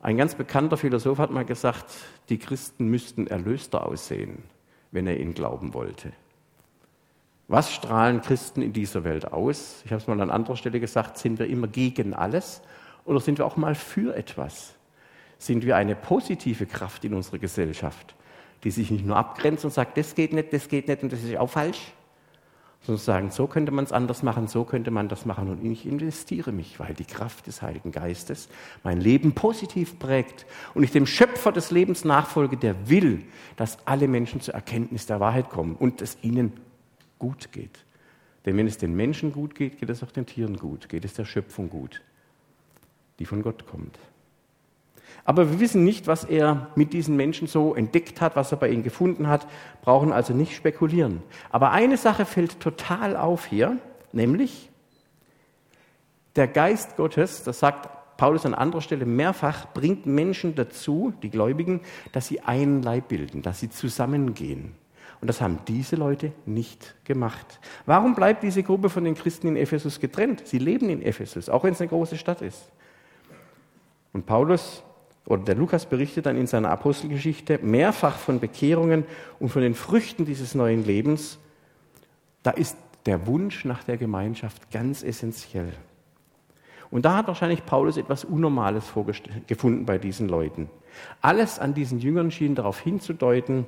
Ein 0.02 0.18
ganz 0.18 0.36
bekannter 0.36 0.78
Philosoph 0.78 1.18
hat 1.18 1.32
mal 1.32 1.46
gesagt, 1.46 1.86
die 2.30 2.38
Christen 2.38 2.88
müssten 2.88 3.28
erlöster 3.28 3.86
aussehen, 3.86 4.44
wenn 4.92 5.08
er 5.08 5.20
ihnen 5.20 5.34
glauben 5.34 5.74
wollte. 5.74 6.14
Was 7.50 7.74
strahlen 7.74 8.22
Christen 8.22 8.62
in 8.62 8.74
dieser 8.74 9.04
Welt 9.04 9.34
aus? 9.34 9.82
Ich 9.84 9.92
habe 9.92 10.00
es 10.02 10.08
mal 10.08 10.22
an 10.22 10.30
anderer 10.30 10.56
Stelle 10.56 10.80
gesagt, 10.80 11.18
sind 11.18 11.40
wir 11.40 11.48
immer 11.48 11.68
gegen 11.68 12.14
alles 12.14 12.62
oder 13.06 13.20
sind 13.20 13.40
wir 13.40 13.46
auch 13.46 13.58
mal 13.58 13.76
für 13.76 14.16
etwas? 14.16 14.76
Sind 15.40 15.66
wir 15.66 15.76
eine 15.76 15.96
positive 15.96 16.66
Kraft 16.66 17.04
in 17.06 17.14
unserer 17.14 17.40
Gesellschaft, 17.40 18.16
die 18.64 18.72
sich 18.72 18.92
nicht 18.92 19.06
nur 19.06 19.18
abgrenzt 19.18 19.66
und 19.66 19.72
sagt, 19.72 19.98
das 19.98 20.16
geht 20.16 20.32
nicht, 20.32 20.54
das 20.54 20.70
geht 20.70 20.88
nicht 20.88 21.02
und 21.02 21.12
das 21.12 21.24
ist 21.24 21.36
auch 21.38 21.50
falsch, 21.50 21.92
sondern 22.82 23.04
sagen, 23.04 23.32
so 23.32 23.48
könnte 23.48 23.72
man 23.72 23.86
es 23.86 23.92
anders 23.92 24.24
machen, 24.24 24.48
so 24.48 24.64
könnte 24.64 24.90
man 24.90 25.10
das 25.10 25.26
machen 25.26 25.50
und 25.50 25.64
ich 25.66 25.86
investiere 25.86 26.52
mich, 26.52 26.80
weil 26.80 26.94
die 26.94 27.06
Kraft 27.06 27.48
des 27.48 27.62
Heiligen 27.62 27.92
Geistes 27.92 28.50
mein 28.84 29.02
Leben 29.02 29.34
positiv 29.34 30.00
prägt 30.00 30.46
und 30.74 30.84
ich 30.84 30.92
dem 30.92 31.06
Schöpfer 31.06 31.52
des 31.52 31.72
Lebens 31.72 32.06
nachfolge, 32.06 32.58
der 32.58 32.90
will, 32.90 33.26
dass 33.58 33.86
alle 33.86 34.08
Menschen 34.08 34.42
zur 34.42 34.54
Erkenntnis 34.54 35.06
der 35.06 35.20
Wahrheit 35.20 35.50
kommen 35.50 35.76
und 35.76 36.02
es 36.02 36.18
ihnen 36.22 36.54
gut 37.20 37.52
geht. 37.52 37.86
Denn 38.46 38.56
wenn 38.58 38.68
es 38.68 38.78
den 38.78 38.96
Menschen 38.96 39.34
gut 39.34 39.56
geht, 39.56 39.78
geht 39.80 39.90
es 39.90 40.02
auch 40.02 40.12
den 40.12 40.26
Tieren 40.26 40.58
gut, 40.58 40.88
geht 40.88 41.04
es 41.04 41.14
der 41.14 41.26
Schöpfung 41.26 41.70
gut, 41.70 42.02
die 43.20 43.26
von 43.26 43.44
Gott 43.44 43.68
kommt. 43.68 44.00
Aber 45.26 45.52
wir 45.52 45.60
wissen 45.60 45.84
nicht, 45.84 46.08
was 46.08 46.24
er 46.24 46.68
mit 46.76 46.94
diesen 46.94 47.16
Menschen 47.16 47.48
so 47.48 47.76
entdeckt 47.76 48.22
hat, 48.22 48.36
was 48.36 48.52
er 48.52 48.58
bei 48.58 48.70
ihnen 48.70 48.84
gefunden 48.84 49.28
hat, 49.28 49.48
brauchen 49.82 50.12
also 50.12 50.34
nicht 50.34 50.56
spekulieren. 50.56 51.22
Aber 51.52 51.72
eine 51.72 51.98
Sache 51.98 52.26
fällt 52.26 52.60
total 52.60 53.16
auf 53.16 53.46
hier, 53.46 53.78
nämlich 54.12 54.70
der 56.36 56.48
Geist 56.48 56.96
Gottes, 56.96 57.44
das 57.44 57.60
sagt 57.60 57.90
Paulus 58.18 58.46
an 58.46 58.54
anderer 58.54 58.82
Stelle 58.82 59.06
mehrfach, 59.06 59.68
bringt 59.74 60.06
Menschen 60.06 60.56
dazu, 60.56 61.14
die 61.24 61.30
Gläubigen, 61.30 61.82
dass 62.12 62.28
sie 62.28 62.42
einen 62.42 62.82
Leib 62.82 63.08
bilden, 63.08 63.42
dass 63.42 63.60
sie 63.60 63.70
zusammengehen. 63.70 64.76
Und 65.22 65.28
das 65.28 65.42
haben 65.42 65.60
diese 65.68 65.96
Leute 65.96 66.32
nicht 66.46 66.96
gemacht. 67.04 67.60
Warum 67.86 68.16
bleibt 68.16 68.44
diese 68.44 68.64
Gruppe 68.64 68.90
von 68.90 69.04
den 69.04 69.16
Christen 69.16 69.48
in 69.48 69.56
Ephesus 69.58 70.00
getrennt? 70.00 70.44
Sie 70.46 70.60
leben 70.60 70.90
in 70.90 71.02
Ephesus, 71.02 71.50
auch 71.50 71.64
wenn 71.64 71.74
es 71.74 71.82
eine 71.82 71.90
große 71.90 72.18
Stadt 72.18 72.42
ist. 72.42 72.72
Und 74.14 74.26
Paulus 74.26 74.84
oder 75.30 75.44
der 75.44 75.56
Lukas 75.56 75.86
berichtet 75.86 76.26
dann 76.26 76.36
in 76.36 76.48
seiner 76.48 76.72
Apostelgeschichte 76.72 77.60
mehrfach 77.62 78.18
von 78.18 78.40
Bekehrungen 78.40 79.06
und 79.40 79.50
von 79.50 79.62
den 79.62 79.76
Früchten 79.76 80.26
dieses 80.26 80.56
neuen 80.56 80.84
Lebens. 80.84 81.38
Da 82.42 82.52
ist 82.52 82.76
der 83.06 83.28
Wunsch 83.28 83.64
nach 83.64 83.84
der 83.84 83.98
Gemeinschaft 83.98 84.72
ganz 84.72 85.04
essentiell. 85.04 85.72
Und 86.92 87.06
da 87.06 87.18
hat 87.18 87.28
wahrscheinlich 87.28 87.64
Paulus 87.64 87.98
etwas 87.98 88.26
Unnormales 88.26 88.92
gefunden 89.46 89.86
bei 89.86 90.00
diesen 90.00 90.28
Leuten. 90.28 90.68
Alles 91.22 91.60
an 91.60 91.76
diesen 91.76 92.00
Jüngern 92.00 92.32
schien 92.32 92.56
darauf 92.56 92.80
hinzudeuten, 92.80 93.68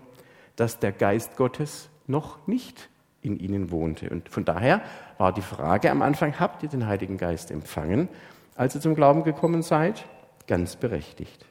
dass 0.56 0.80
der 0.80 0.91
Geist 0.91 1.38
Gottes 1.38 1.89
noch 2.08 2.48
nicht 2.48 2.89
in 3.22 3.39
ihnen 3.39 3.70
wohnte. 3.70 4.10
Und 4.10 4.30
von 4.30 4.46
daher 4.46 4.82
war 5.20 5.32
die 5.32 5.44
Frage 5.44 5.91
am 5.91 6.01
Anfang, 6.01 6.39
habt 6.39 6.63
ihr 6.63 6.70
den 6.70 6.88
Heiligen 6.88 7.18
Geist 7.18 7.51
empfangen, 7.51 8.10
als 8.56 8.74
ihr 8.74 8.82
zum 8.82 8.96
Glauben 8.96 9.24
gekommen 9.24 9.62
seid? 9.62 10.06
Ganz 10.48 10.75
berechtigt. 10.75 11.46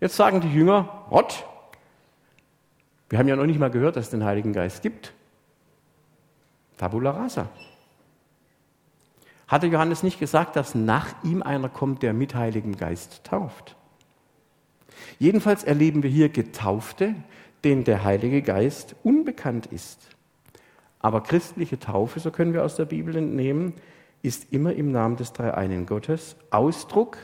Jetzt 0.00 0.16
sagen 0.16 0.40
die 0.40 0.52
Jünger, 0.52 1.06
Gott, 1.10 1.44
wir 3.08 3.18
haben 3.18 3.28
ja 3.28 3.36
noch 3.36 3.46
nicht 3.46 3.58
mal 3.58 3.70
gehört, 3.70 3.96
dass 3.96 4.06
es 4.06 4.10
den 4.10 4.24
Heiligen 4.24 4.52
Geist 4.52 4.82
gibt. 4.82 5.12
Tabula 6.76 7.10
rasa. 7.10 7.48
Hatte 9.48 9.66
Johannes 9.66 10.02
nicht 10.02 10.20
gesagt, 10.20 10.56
dass 10.56 10.74
nach 10.74 11.24
ihm 11.24 11.42
einer 11.42 11.68
kommt, 11.68 12.02
der 12.02 12.12
mit 12.12 12.34
Heiligem 12.34 12.76
Geist 12.76 13.24
tauft? 13.24 13.76
Jedenfalls 15.18 15.64
erleben 15.64 16.02
wir 16.02 16.10
hier 16.10 16.28
Getaufte, 16.28 17.14
denen 17.64 17.84
der 17.84 18.04
Heilige 18.04 18.42
Geist 18.42 18.94
unbekannt 19.02 19.66
ist. 19.66 20.10
Aber 21.00 21.22
christliche 21.22 21.78
Taufe, 21.78 22.20
so 22.20 22.30
können 22.30 22.52
wir 22.52 22.64
aus 22.64 22.76
der 22.76 22.84
Bibel 22.84 23.16
entnehmen, 23.16 23.72
ist 24.22 24.52
immer 24.52 24.74
im 24.74 24.92
Namen 24.92 25.16
des 25.16 25.32
Dreieinen 25.32 25.86
Gottes 25.86 26.36
Ausdruck, 26.50 27.18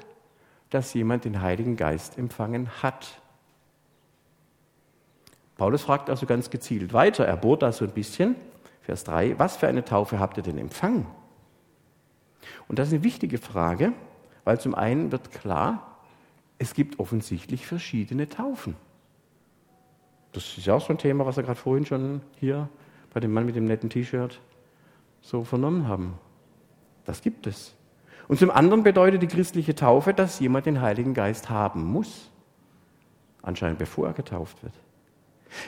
dass 0.74 0.92
jemand 0.92 1.24
den 1.24 1.40
Heiligen 1.40 1.76
Geist 1.76 2.18
empfangen 2.18 2.68
hat. 2.82 3.20
Paulus 5.56 5.82
fragt 5.82 6.10
also 6.10 6.26
ganz 6.26 6.50
gezielt 6.50 6.92
weiter, 6.92 7.24
er 7.24 7.36
bohrt 7.36 7.62
da 7.62 7.70
so 7.70 7.84
ein 7.84 7.92
bisschen, 7.92 8.34
Vers 8.82 9.04
3, 9.04 9.38
was 9.38 9.56
für 9.56 9.68
eine 9.68 9.84
Taufe 9.84 10.18
habt 10.18 10.36
ihr 10.36 10.42
denn 10.42 10.58
empfangen? 10.58 11.06
Und 12.66 12.78
das 12.78 12.88
ist 12.88 12.94
eine 12.94 13.04
wichtige 13.04 13.38
Frage, 13.38 13.92
weil 14.42 14.58
zum 14.58 14.74
einen 14.74 15.12
wird 15.12 15.30
klar, 15.30 16.00
es 16.58 16.74
gibt 16.74 16.98
offensichtlich 16.98 17.66
verschiedene 17.66 18.28
Taufen. 18.28 18.76
Das 20.32 20.58
ist 20.58 20.66
ja 20.66 20.74
auch 20.74 20.84
so 20.84 20.88
ein 20.88 20.98
Thema, 20.98 21.24
was 21.24 21.36
wir 21.36 21.44
gerade 21.44 21.60
vorhin 21.60 21.86
schon 21.86 22.20
hier 22.40 22.68
bei 23.12 23.20
dem 23.20 23.32
Mann 23.32 23.46
mit 23.46 23.54
dem 23.54 23.66
netten 23.66 23.90
T-Shirt 23.90 24.40
so 25.20 25.44
vernommen 25.44 25.86
haben. 25.86 26.18
Das 27.04 27.22
gibt 27.22 27.46
es. 27.46 27.73
Und 28.28 28.38
zum 28.38 28.50
anderen 28.50 28.82
bedeutet 28.82 29.22
die 29.22 29.28
christliche 29.28 29.74
Taufe, 29.74 30.14
dass 30.14 30.40
jemand 30.40 30.66
den 30.66 30.80
Heiligen 30.80 31.14
Geist 31.14 31.50
haben 31.50 31.84
muss. 31.84 32.30
Anscheinend 33.42 33.78
bevor 33.78 34.06
er 34.06 34.12
getauft 34.14 34.62
wird. 34.62 34.72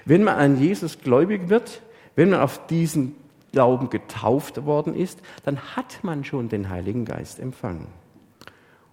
Wenn 0.05 0.25
man 0.25 0.37
an 0.37 0.59
Jesus 0.59 1.01
gläubig 1.01 1.49
wird, 1.49 1.83
wenn 2.15 2.31
man 2.31 2.41
auf 2.41 2.67
diesen 2.67 3.15
Glauben 3.53 3.91
getauft 3.91 4.65
worden 4.65 4.95
ist, 4.95 5.21
dann 5.45 5.59
hat 5.77 6.03
man 6.03 6.25
schon 6.25 6.49
den 6.49 6.71
Heiligen 6.71 7.05
Geist 7.05 7.39
empfangen. 7.39 7.87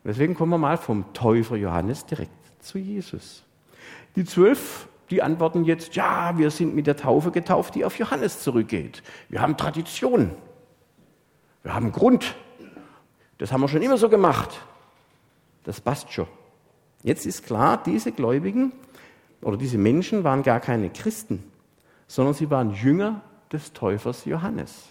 Und 0.04 0.10
deswegen 0.10 0.36
kommen 0.36 0.52
wir 0.52 0.58
mal 0.58 0.78
vom 0.78 1.14
Täufer 1.14 1.56
Johannes 1.56 2.06
direkt 2.06 2.32
zu 2.60 2.78
Jesus. 2.78 3.44
Die 4.16 4.26
zwölf 4.26 4.88
die 5.14 5.22
antworten 5.22 5.64
jetzt, 5.64 5.96
ja, 5.96 6.38
wir 6.40 6.50
sind 6.50 6.74
mit 6.74 6.88
der 6.88 6.98
Taufe 6.98 7.30
getauft, 7.30 7.76
die 7.76 7.86
auf 7.86 8.00
Johannes 8.00 8.40
zurückgeht. 8.42 9.04
Wir 9.30 9.42
haben 9.42 9.58
Tradition. 9.58 10.32
Wir 11.62 11.76
haben 11.76 11.92
Grund. 11.92 12.36
Das 13.44 13.52
haben 13.52 13.60
wir 13.60 13.68
schon 13.68 13.82
immer 13.82 13.98
so 13.98 14.08
gemacht. 14.08 14.62
Das 15.66 15.82
passt 15.82 16.14
schon. 16.14 16.28
Jetzt 17.04 17.26
ist 17.26 17.46
klar, 17.46 17.84
diese 17.84 18.14
Gläubigen 18.14 18.72
oder 19.42 19.58
diese 19.58 19.78
Menschen 19.78 20.24
waren 20.24 20.44
gar 20.44 20.62
keine 20.62 20.90
Christen, 20.90 21.44
sondern 22.08 22.36
sie 22.36 22.50
waren 22.50 22.72
Jünger 22.72 23.20
des 23.52 23.74
Täufers 23.74 24.24
Johannes. 24.24 24.86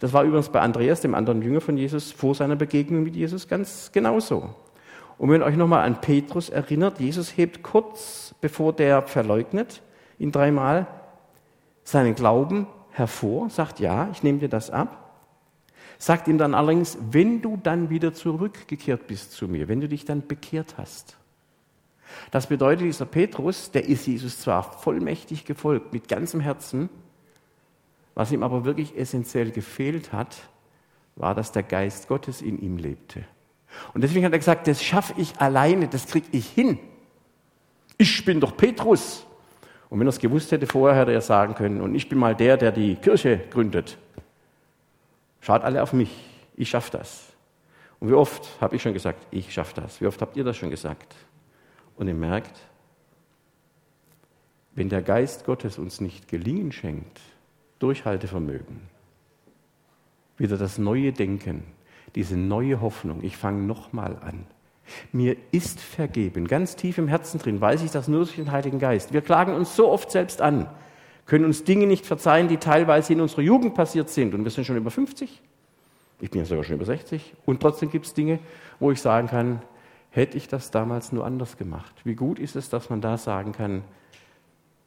Das 0.00 0.14
war 0.14 0.24
übrigens 0.24 0.48
bei 0.48 0.62
Andreas, 0.62 1.02
dem 1.02 1.14
anderen 1.14 1.42
Jünger 1.42 1.60
von 1.60 1.76
Jesus, 1.76 2.10
vor 2.10 2.34
seiner 2.34 2.56
Begegnung 2.56 3.02
mit 3.02 3.14
Jesus 3.14 3.46
ganz 3.46 3.92
genauso. 3.92 4.54
Und 5.18 5.28
wenn 5.28 5.42
euch 5.42 5.56
nochmal 5.56 5.84
an 5.84 6.00
Petrus 6.00 6.48
erinnert, 6.48 7.00
Jesus 7.00 7.36
hebt 7.36 7.62
kurz, 7.62 8.34
bevor 8.40 8.72
der 8.72 9.02
verleugnet, 9.02 9.82
ihn 10.18 10.32
dreimal, 10.32 10.86
seinen 11.84 12.14
Glauben 12.14 12.66
hervor, 12.92 13.50
sagt, 13.50 13.78
ja, 13.78 14.08
ich 14.10 14.22
nehme 14.22 14.38
dir 14.38 14.48
das 14.48 14.70
ab, 14.70 14.99
sagt 16.00 16.28
ihm 16.28 16.38
dann 16.38 16.54
allerdings, 16.54 16.96
wenn 17.10 17.42
du 17.42 17.58
dann 17.62 17.90
wieder 17.90 18.14
zurückgekehrt 18.14 19.06
bist 19.06 19.32
zu 19.32 19.46
mir, 19.46 19.68
wenn 19.68 19.80
du 19.80 19.88
dich 19.88 20.06
dann 20.06 20.26
bekehrt 20.26 20.78
hast. 20.78 21.18
Das 22.30 22.46
bedeutet, 22.46 22.86
dieser 22.86 23.04
Petrus, 23.04 23.70
der 23.70 23.86
ist 23.86 24.06
Jesus 24.06 24.40
zwar 24.40 24.62
vollmächtig 24.62 25.44
gefolgt, 25.44 25.92
mit 25.92 26.08
ganzem 26.08 26.40
Herzen, 26.40 26.88
was 28.14 28.32
ihm 28.32 28.42
aber 28.42 28.64
wirklich 28.64 28.96
essentiell 28.96 29.50
gefehlt 29.50 30.12
hat, 30.12 30.36
war, 31.16 31.34
dass 31.34 31.52
der 31.52 31.62
Geist 31.62 32.08
Gottes 32.08 32.40
in 32.40 32.58
ihm 32.60 32.78
lebte. 32.78 33.24
Und 33.92 34.00
deswegen 34.02 34.24
hat 34.24 34.32
er 34.32 34.38
gesagt, 34.38 34.66
das 34.66 34.82
schaffe 34.82 35.12
ich 35.18 35.38
alleine, 35.38 35.86
das 35.86 36.06
kriege 36.06 36.26
ich 36.32 36.48
hin. 36.48 36.78
Ich 37.98 38.24
bin 38.24 38.40
doch 38.40 38.56
Petrus. 38.56 39.26
Und 39.90 40.00
wenn 40.00 40.06
er 40.06 40.10
es 40.10 40.18
gewusst 40.18 40.50
hätte 40.50 40.66
vorher, 40.66 40.98
hätte 40.98 41.12
er 41.12 41.20
sagen 41.20 41.54
können, 41.54 41.82
und 41.82 41.94
ich 41.94 42.08
bin 42.08 42.18
mal 42.18 42.34
der, 42.34 42.56
der 42.56 42.72
die 42.72 42.96
Kirche 42.96 43.38
gründet. 43.50 43.98
Schaut 45.40 45.62
alle 45.62 45.82
auf 45.82 45.92
mich, 45.92 46.10
ich 46.54 46.68
schaffe 46.68 46.90
das. 46.92 47.26
Und 47.98 48.08
wie 48.08 48.14
oft 48.14 48.48
habe 48.60 48.76
ich 48.76 48.82
schon 48.82 48.94
gesagt, 48.94 49.26
ich 49.30 49.52
schaffe 49.52 49.80
das? 49.80 50.00
Wie 50.00 50.06
oft 50.06 50.20
habt 50.20 50.36
ihr 50.36 50.44
das 50.44 50.56
schon 50.56 50.70
gesagt? 50.70 51.14
Und 51.96 52.08
ihr 52.08 52.14
merkt, 52.14 52.58
wenn 54.74 54.88
der 54.88 55.02
Geist 55.02 55.44
Gottes 55.44 55.78
uns 55.78 56.00
nicht 56.00 56.28
gelingen 56.28 56.72
schenkt, 56.72 57.20
Durchhaltevermögen, 57.78 58.80
wieder 60.38 60.56
das 60.56 60.78
neue 60.78 61.12
Denken, 61.12 61.64
diese 62.14 62.36
neue 62.36 62.80
Hoffnung, 62.80 63.22
ich 63.22 63.36
fange 63.36 63.62
nochmal 63.62 64.16
an. 64.22 64.46
Mir 65.12 65.36
ist 65.52 65.80
vergeben. 65.80 66.46
Ganz 66.46 66.76
tief 66.76 66.98
im 66.98 67.08
Herzen 67.08 67.38
drin 67.38 67.60
weiß 67.60 67.82
ich 67.82 67.90
das 67.90 68.08
nur 68.08 68.20
durch 68.24 68.36
den 68.36 68.50
Heiligen 68.50 68.78
Geist. 68.78 69.12
Wir 69.12 69.20
klagen 69.20 69.54
uns 69.54 69.76
so 69.76 69.88
oft 69.88 70.10
selbst 70.10 70.40
an, 70.40 70.68
können 71.30 71.44
uns 71.44 71.62
Dinge 71.62 71.86
nicht 71.86 72.06
verzeihen, 72.06 72.48
die 72.48 72.56
teilweise 72.56 73.12
in 73.12 73.20
unserer 73.20 73.42
Jugend 73.42 73.76
passiert 73.76 74.10
sind. 74.10 74.34
Und 74.34 74.42
wir 74.42 74.50
sind 74.50 74.64
schon 74.64 74.76
über 74.76 74.90
50. 74.90 75.40
Ich 76.18 76.28
bin 76.28 76.40
ja 76.40 76.44
sogar 76.44 76.64
schon 76.64 76.74
über 76.74 76.84
60. 76.84 77.34
Und 77.46 77.62
trotzdem 77.62 77.88
gibt 77.88 78.06
es 78.06 78.14
Dinge, 78.14 78.40
wo 78.80 78.90
ich 78.90 79.00
sagen 79.00 79.28
kann, 79.28 79.62
hätte 80.10 80.36
ich 80.36 80.48
das 80.48 80.72
damals 80.72 81.12
nur 81.12 81.24
anders 81.24 81.56
gemacht. 81.56 81.94
Wie 82.02 82.16
gut 82.16 82.40
ist 82.40 82.56
es, 82.56 82.68
dass 82.68 82.90
man 82.90 83.00
da 83.00 83.16
sagen 83.16 83.52
kann, 83.52 83.84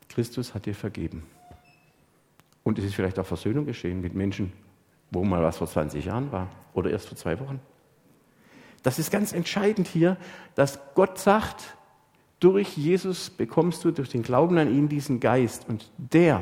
Christus 0.09 0.53
hat 0.53 0.65
dir 0.65 0.75
vergeben. 0.75 1.23
Und 2.65 2.77
es 2.77 2.83
ist 2.83 2.95
vielleicht 2.95 3.19
auch 3.19 3.25
Versöhnung 3.25 3.65
geschehen 3.65 4.01
mit 4.01 4.13
Menschen, 4.13 4.51
wo 5.11 5.23
mal 5.23 5.41
was 5.41 5.59
vor 5.59 5.67
20 5.67 6.03
Jahren 6.03 6.33
war 6.33 6.49
oder 6.73 6.91
erst 6.91 7.07
vor 7.07 7.17
zwei 7.17 7.39
Wochen. 7.39 7.61
Das 8.81 8.99
ist 8.99 9.11
ganz 9.11 9.31
entscheidend 9.31 9.87
hier, 9.87 10.17
dass 10.55 10.77
Gott 10.93 11.19
sagt, 11.19 11.77
durch 12.43 12.75
Jesus 12.75 13.29
bekommst 13.29 13.85
du 13.85 13.91
durch 13.91 14.09
den 14.09 14.21
Glauben 14.21 14.57
an 14.57 14.73
ihn 14.73 14.89
diesen 14.89 15.21
Geist 15.21 15.67
und 15.69 15.89
der 15.97 16.41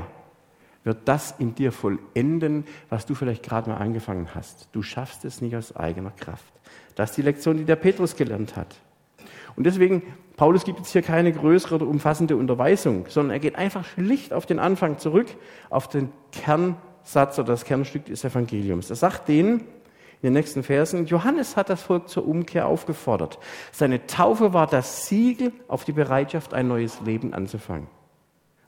wird 0.83 0.97
das 1.05 1.35
in 1.37 1.53
dir 1.53 1.71
vollenden, 1.71 2.65
was 2.89 3.05
du 3.05 3.13
vielleicht 3.13 3.43
gerade 3.43 3.69
mal 3.69 3.77
angefangen 3.77 4.29
hast. 4.33 4.67
Du 4.71 4.81
schaffst 4.81 5.25
es 5.25 5.41
nicht 5.41 5.55
aus 5.55 5.75
eigener 5.75 6.09
Kraft. 6.09 6.51
Das 6.95 7.11
ist 7.11 7.17
die 7.17 7.21
Lektion, 7.21 7.57
die 7.57 7.65
der 7.65 7.75
Petrus 7.75 8.15
gelernt 8.15 8.55
hat. 8.55 8.75
Und 9.55 9.65
deswegen, 9.65 10.01
Paulus 10.37 10.63
gibt 10.63 10.79
jetzt 10.79 10.91
hier 10.91 11.03
keine 11.03 11.31
größere 11.33 11.75
oder 11.75 11.87
umfassende 11.87 12.35
Unterweisung, 12.35 13.05
sondern 13.07 13.33
er 13.35 13.39
geht 13.39 13.55
einfach 13.55 13.85
schlicht 13.85 14.33
auf 14.33 14.47
den 14.47 14.57
Anfang 14.57 14.97
zurück, 14.97 15.27
auf 15.69 15.87
den 15.87 16.09
Kernsatz 16.31 17.37
oder 17.37 17.49
das 17.49 17.63
Kernstück 17.63 18.05
des 18.05 18.23
Evangeliums. 18.23 18.89
Er 18.89 18.95
sagt 18.95 19.27
denen, 19.27 19.65
in 20.21 20.27
den 20.27 20.33
nächsten 20.33 20.61
Versen, 20.61 21.07
Johannes 21.07 21.57
hat 21.57 21.69
das 21.69 21.81
Volk 21.81 22.07
zur 22.07 22.27
Umkehr 22.27 22.67
aufgefordert. 22.67 23.39
Seine 23.71 24.05
Taufe 24.05 24.53
war 24.53 24.67
das 24.67 25.07
Siegel 25.07 25.51
auf 25.67 25.83
die 25.83 25.93
Bereitschaft, 25.93 26.53
ein 26.53 26.67
neues 26.67 27.01
Leben 27.01 27.33
anzufangen. 27.33 27.87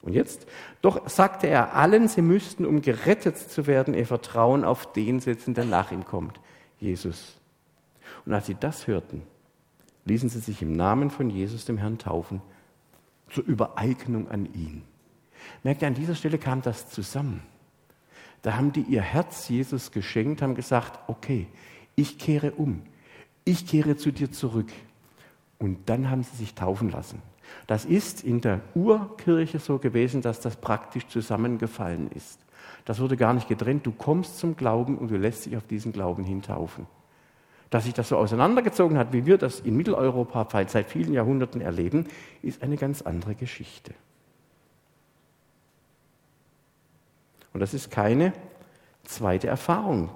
Und 0.02 0.14
jetzt? 0.14 0.48
Doch 0.82 1.08
sagte 1.08 1.48
er 1.48 1.76
allen, 1.76 2.08
sie 2.08 2.24
müssten, 2.24 2.66
um 2.66 2.82
gerettet 2.82 3.38
zu 3.38 3.68
werden, 3.68 3.94
ihr 3.94 4.08
Vertrauen 4.08 4.64
auf 4.66 4.92
den 4.94 5.20
setzen, 5.20 5.54
der 5.54 5.66
nach 5.66 5.92
ihm 5.92 6.06
kommt, 6.06 6.40
Jesus. 6.80 7.40
Und 8.26 8.34
als 8.34 8.48
sie 8.48 8.56
das 8.56 8.88
hörten, 8.88 9.22
ließen 10.06 10.30
sie 10.30 10.40
sich 10.40 10.62
im 10.64 10.76
Namen 10.76 11.12
von 11.12 11.30
Jesus, 11.30 11.66
dem 11.66 11.78
Herrn, 11.78 12.00
taufen, 12.00 12.42
zur 13.30 13.46
Übereignung 13.46 14.30
an 14.30 14.52
ihn. 14.54 14.84
Merkt 15.62 15.84
ihr, 15.84 15.88
an 15.88 15.94
dieser 15.94 16.16
Stelle 16.16 16.40
kam 16.40 16.64
das 16.64 16.90
zusammen. 16.90 17.44
Da 18.44 18.58
haben 18.58 18.74
die 18.74 18.82
ihr 18.82 19.02
Herz 19.02 19.50
Jesus 19.50 19.92
geschenkt, 19.92 20.42
haben 20.42 20.54
gesagt, 20.54 21.00
okay, 21.08 21.48
ich 21.96 22.20
kehre 22.20 22.52
um, 22.52 22.84
ich 23.46 23.66
kehre 23.66 23.96
zu 23.98 24.12
dir 24.12 24.32
zurück. 24.32 24.72
Und 25.60 25.90
dann 25.90 26.10
haben 26.10 26.24
sie 26.24 26.36
sich 26.36 26.54
taufen 26.54 26.92
lassen. 26.92 27.22
Das 27.68 27.86
ist 27.86 28.24
in 28.24 28.42
der 28.42 28.60
Urkirche 28.76 29.60
so 29.60 29.78
gewesen, 29.78 30.22
dass 30.22 30.42
das 30.42 30.58
praktisch 30.58 31.08
zusammengefallen 31.08 32.12
ist. 32.12 32.40
Das 32.84 33.00
wurde 33.00 33.16
gar 33.16 33.34
nicht 33.34 33.48
getrennt. 33.48 33.86
Du 33.86 33.92
kommst 33.92 34.40
zum 34.40 34.58
Glauben 34.58 34.98
und 34.98 35.10
du 35.10 35.16
lässt 35.16 35.46
dich 35.46 35.56
auf 35.56 35.66
diesen 35.66 35.94
Glauben 35.94 36.26
hintaufen. 36.26 36.86
Dass 37.70 37.86
sich 37.86 37.94
das 37.94 38.10
so 38.10 38.18
auseinandergezogen 38.18 38.98
hat, 38.98 39.14
wie 39.14 39.26
wir 39.26 39.38
das 39.38 39.62
in 39.62 39.78
Mitteleuropa 39.78 40.48
seit 40.68 40.90
vielen 40.90 41.14
Jahrhunderten 41.14 41.62
erleben, 41.62 42.08
ist 42.42 42.62
eine 42.62 42.76
ganz 42.76 43.02
andere 43.02 43.36
Geschichte. 43.36 43.94
Und 47.54 47.60
das 47.60 47.74
ist 47.74 47.92
keine 47.92 48.34
zweite 49.04 49.48
Erfahrung, 49.48 50.10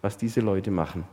was 0.00 0.18
diese 0.18 0.40
Leute 0.40 0.70
machen. 0.70 1.04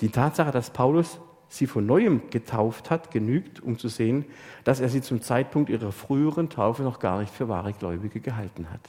Die 0.00 0.08
Tatsache, 0.08 0.50
dass 0.50 0.70
Paulus 0.70 1.20
sie 1.48 1.66
von 1.66 1.84
neuem 1.84 2.30
getauft 2.30 2.90
hat, 2.90 3.10
genügt, 3.10 3.60
um 3.60 3.78
zu 3.78 3.88
sehen, 3.88 4.24
dass 4.64 4.80
er 4.80 4.88
sie 4.88 5.02
zum 5.02 5.20
Zeitpunkt 5.20 5.68
ihrer 5.68 5.92
früheren 5.92 6.48
Taufe 6.48 6.82
noch 6.82 7.00
gar 7.00 7.20
nicht 7.20 7.32
für 7.32 7.48
wahre 7.48 7.72
Gläubige 7.72 8.20
gehalten 8.20 8.70
hat. 8.70 8.80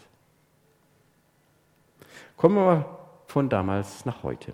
Kommen 2.38 2.56
wir 2.56 2.66
mal 2.66 2.86
von 3.28 3.50
damals 3.50 4.06
nach 4.06 4.24
heute. 4.24 4.54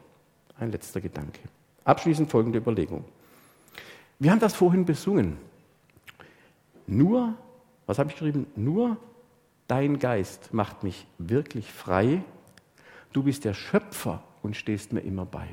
Ein 0.59 0.71
letzter 0.71 1.01
Gedanke. 1.01 1.39
Abschließend 1.83 2.29
folgende 2.29 2.59
Überlegung. 2.59 3.05
Wir 4.19 4.31
haben 4.31 4.39
das 4.39 4.55
vorhin 4.55 4.85
besungen. 4.85 5.37
Nur, 6.87 7.33
was 7.85 7.99
habe 7.99 8.09
ich 8.09 8.15
geschrieben? 8.15 8.47
Nur 8.55 8.97
Dein 9.67 9.99
Geist 9.99 10.53
macht 10.53 10.83
mich 10.83 11.07
wirklich 11.17 11.71
frei. 11.71 12.23
Du 13.13 13.23
bist 13.23 13.45
der 13.45 13.53
Schöpfer 13.53 14.23
und 14.41 14.55
stehst 14.55 14.93
mir 14.93 15.01
immer 15.01 15.25
bei. 15.25 15.47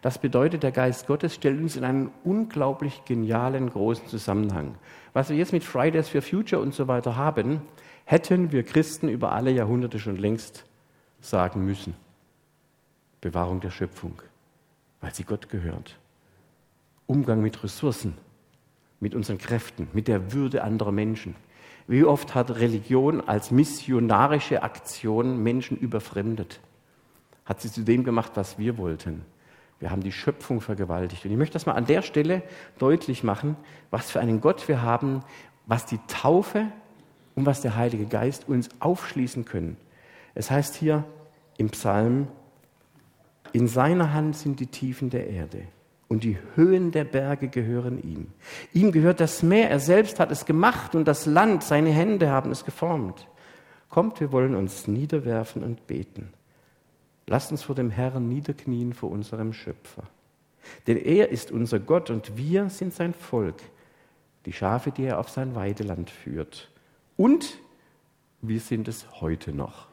Das 0.00 0.18
bedeutet, 0.18 0.62
der 0.62 0.72
Geist 0.72 1.06
Gottes 1.06 1.34
stellt 1.34 1.60
uns 1.60 1.76
in 1.76 1.84
einen 1.84 2.10
unglaublich 2.24 3.04
genialen, 3.04 3.70
großen 3.70 4.08
Zusammenhang. 4.08 4.74
Was 5.12 5.30
wir 5.30 5.36
jetzt 5.36 5.52
mit 5.52 5.64
Fridays 5.64 6.08
for 6.08 6.22
Future 6.22 6.60
und 6.60 6.74
so 6.74 6.88
weiter 6.88 7.16
haben, 7.16 7.62
hätten 8.04 8.52
wir 8.52 8.64
Christen 8.64 9.08
über 9.08 9.32
alle 9.32 9.50
Jahrhunderte 9.50 9.98
schon 9.98 10.16
längst 10.16 10.64
sagen 11.20 11.64
müssen. 11.64 11.94
Bewahrung 13.20 13.60
der 13.60 13.70
Schöpfung, 13.70 14.20
weil 15.00 15.14
sie 15.14 15.24
Gott 15.24 15.48
gehört. 15.48 15.98
Umgang 17.06 17.40
mit 17.40 17.62
Ressourcen, 17.62 18.14
mit 18.98 19.14
unseren 19.14 19.38
Kräften, 19.38 19.88
mit 19.92 20.08
der 20.08 20.32
Würde 20.32 20.64
anderer 20.64 20.92
Menschen. 20.92 21.36
Wie 21.86 22.04
oft 22.04 22.34
hat 22.34 22.50
Religion 22.50 23.20
als 23.20 23.50
missionarische 23.50 24.62
Aktion 24.62 25.42
Menschen 25.42 25.76
überfremdet? 25.76 26.60
Hat 27.44 27.60
sie 27.60 27.70
zu 27.70 27.82
dem 27.82 28.04
gemacht, 28.04 28.32
was 28.34 28.58
wir 28.58 28.78
wollten? 28.78 29.22
Wir 29.80 29.90
haben 29.90 30.02
die 30.02 30.12
Schöpfung 30.12 30.60
vergewaltigt. 30.60 31.24
Und 31.24 31.32
ich 31.32 31.36
möchte 31.36 31.54
das 31.54 31.66
mal 31.66 31.72
an 31.72 31.86
der 31.86 32.02
Stelle 32.02 32.42
deutlich 32.78 33.24
machen, 33.24 33.56
was 33.90 34.10
für 34.10 34.20
einen 34.20 34.40
Gott 34.40 34.68
wir 34.68 34.82
haben, 34.82 35.24
was 35.66 35.86
die 35.86 35.98
Taufe 36.06 36.66
und 37.34 37.46
was 37.46 37.62
der 37.62 37.74
Heilige 37.74 38.06
Geist 38.06 38.48
uns 38.48 38.68
aufschließen 38.78 39.44
können. 39.44 39.76
Es 40.34 40.50
heißt 40.50 40.76
hier 40.76 41.04
im 41.58 41.70
Psalm, 41.70 42.28
in 43.52 43.66
seiner 43.66 44.12
Hand 44.12 44.36
sind 44.36 44.60
die 44.60 44.66
Tiefen 44.66 45.10
der 45.10 45.28
Erde 45.28 45.66
und 46.12 46.24
die 46.24 46.36
Höhen 46.56 46.90
der 46.90 47.04
Berge 47.04 47.48
gehören 47.48 48.02
ihm. 48.02 48.26
Ihm 48.74 48.92
gehört 48.92 49.18
das 49.18 49.42
Meer, 49.42 49.70
er 49.70 49.80
selbst 49.80 50.20
hat 50.20 50.30
es 50.30 50.44
gemacht 50.44 50.94
und 50.94 51.08
das 51.08 51.24
Land, 51.24 51.64
seine 51.64 51.88
Hände 51.88 52.28
haben 52.28 52.50
es 52.50 52.66
geformt. 52.66 53.26
Kommt, 53.88 54.20
wir 54.20 54.30
wollen 54.30 54.54
uns 54.54 54.86
niederwerfen 54.86 55.64
und 55.64 55.86
beten. 55.86 56.34
Lasst 57.26 57.50
uns 57.50 57.62
vor 57.62 57.74
dem 57.74 57.88
Herrn 57.88 58.28
niederknien 58.28 58.92
vor 58.92 59.10
unserem 59.10 59.54
Schöpfer. 59.54 60.02
Denn 60.86 60.98
er 60.98 61.30
ist 61.30 61.50
unser 61.50 61.80
Gott 61.80 62.10
und 62.10 62.36
wir 62.36 62.68
sind 62.68 62.92
sein 62.92 63.14
Volk, 63.14 63.62
die 64.44 64.52
Schafe, 64.52 64.90
die 64.90 65.04
er 65.04 65.18
auf 65.18 65.30
sein 65.30 65.54
Weideland 65.54 66.10
führt. 66.10 66.70
Und 67.16 67.58
wir 68.42 68.60
sind 68.60 68.86
es 68.86 69.22
heute 69.22 69.54
noch. 69.54 69.88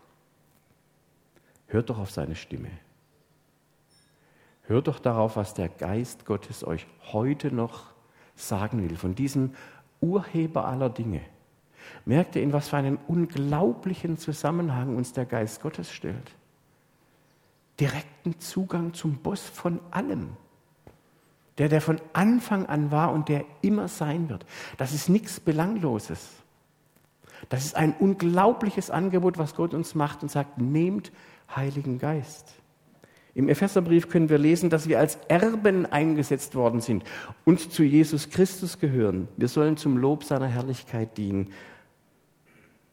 Hört 1.67 1.89
doch 1.89 1.97
auf 1.97 2.11
seine 2.11 2.35
Stimme. 2.35 2.71
Hört 4.69 4.87
doch 4.87 4.99
darauf, 4.99 5.35
was 5.35 5.55
der 5.55 5.67
Geist 5.67 6.27
Gottes 6.27 6.63
euch 6.63 6.85
heute 7.11 7.51
noch 7.51 7.85
sagen 8.35 8.87
will, 8.87 8.97
von 8.97 9.15
diesem 9.15 9.55
Urheber 9.99 10.67
aller 10.67 10.91
Dinge. 10.91 11.21
Merkt 12.05 12.35
ihr, 12.35 12.43
in 12.43 12.53
was 12.53 12.69
für 12.69 12.77
einen 12.77 12.99
unglaublichen 13.07 14.19
Zusammenhang 14.19 14.95
uns 14.95 15.11
der 15.11 15.25
Geist 15.25 15.63
Gottes 15.63 15.91
stellt? 15.91 16.35
Direkten 17.79 18.39
Zugang 18.39 18.93
zum 18.93 19.17
Boss 19.17 19.41
von 19.41 19.79
allem. 19.89 20.37
Der, 21.57 21.67
der 21.67 21.81
von 21.81 21.99
Anfang 22.13 22.67
an 22.67 22.91
war 22.91 23.11
und 23.11 23.27
der 23.27 23.45
immer 23.63 23.87
sein 23.87 24.29
wird. 24.29 24.45
Das 24.77 24.93
ist 24.93 25.09
nichts 25.09 25.39
Belangloses. 25.39 26.29
Das 27.49 27.65
ist 27.65 27.75
ein 27.75 27.95
unglaubliches 27.97 28.91
Angebot, 28.91 29.39
was 29.39 29.55
Gott 29.55 29.73
uns 29.73 29.95
macht 29.95 30.21
und 30.21 30.29
sagt, 30.29 30.59
nehmt 30.59 31.11
Heiligen 31.55 31.97
Geist. 31.97 32.53
Im 33.35 33.47
Epheserbrief 33.47 34.09
können 34.09 34.29
wir 34.29 34.37
lesen, 34.37 34.69
dass 34.69 34.87
wir 34.87 34.99
als 34.99 35.17
Erben 35.27 35.85
eingesetzt 35.85 36.55
worden 36.55 36.81
sind 36.81 37.03
und 37.45 37.71
zu 37.71 37.83
Jesus 37.83 38.29
Christus 38.29 38.79
gehören. 38.79 39.27
Wir 39.37 39.47
sollen 39.47 39.77
zum 39.77 39.97
Lob 39.97 40.23
seiner 40.23 40.47
Herrlichkeit 40.47 41.17
dienen. 41.17 41.51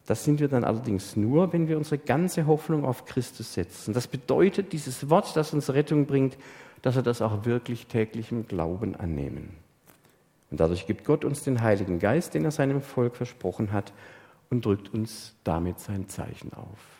Das 0.06 0.24
sind 0.24 0.38
wir 0.38 0.48
dann 0.48 0.62
allerdings 0.62 1.16
nur, 1.16 1.52
wenn 1.52 1.68
wir 1.68 1.76
unsere 1.76 1.98
ganze 1.98 2.46
Hoffnung 2.46 2.84
auf 2.84 3.06
Christus 3.06 3.54
setzen. 3.54 3.92
Das 3.92 4.06
bedeutet, 4.06 4.72
dieses 4.72 5.10
Wort, 5.10 5.34
das 5.36 5.52
uns 5.52 5.70
Rettung 5.70 6.06
bringt, 6.06 6.38
dass 6.82 6.94
wir 6.94 7.02
das 7.02 7.22
auch 7.22 7.44
wirklich 7.44 7.86
täglich 7.86 8.30
im 8.30 8.46
Glauben 8.46 8.94
annehmen. 8.94 9.50
Und 10.50 10.60
dadurch 10.60 10.86
gibt 10.86 11.04
Gott 11.04 11.24
uns 11.24 11.42
den 11.42 11.60
Heiligen 11.60 11.98
Geist, 11.98 12.34
den 12.34 12.44
er 12.44 12.52
seinem 12.52 12.80
Volk 12.80 13.16
versprochen 13.16 13.72
hat, 13.72 13.92
und 14.48 14.64
drückt 14.64 14.94
uns 14.94 15.34
damit 15.42 15.80
sein 15.80 16.08
Zeichen 16.08 16.52
auf. 16.52 16.95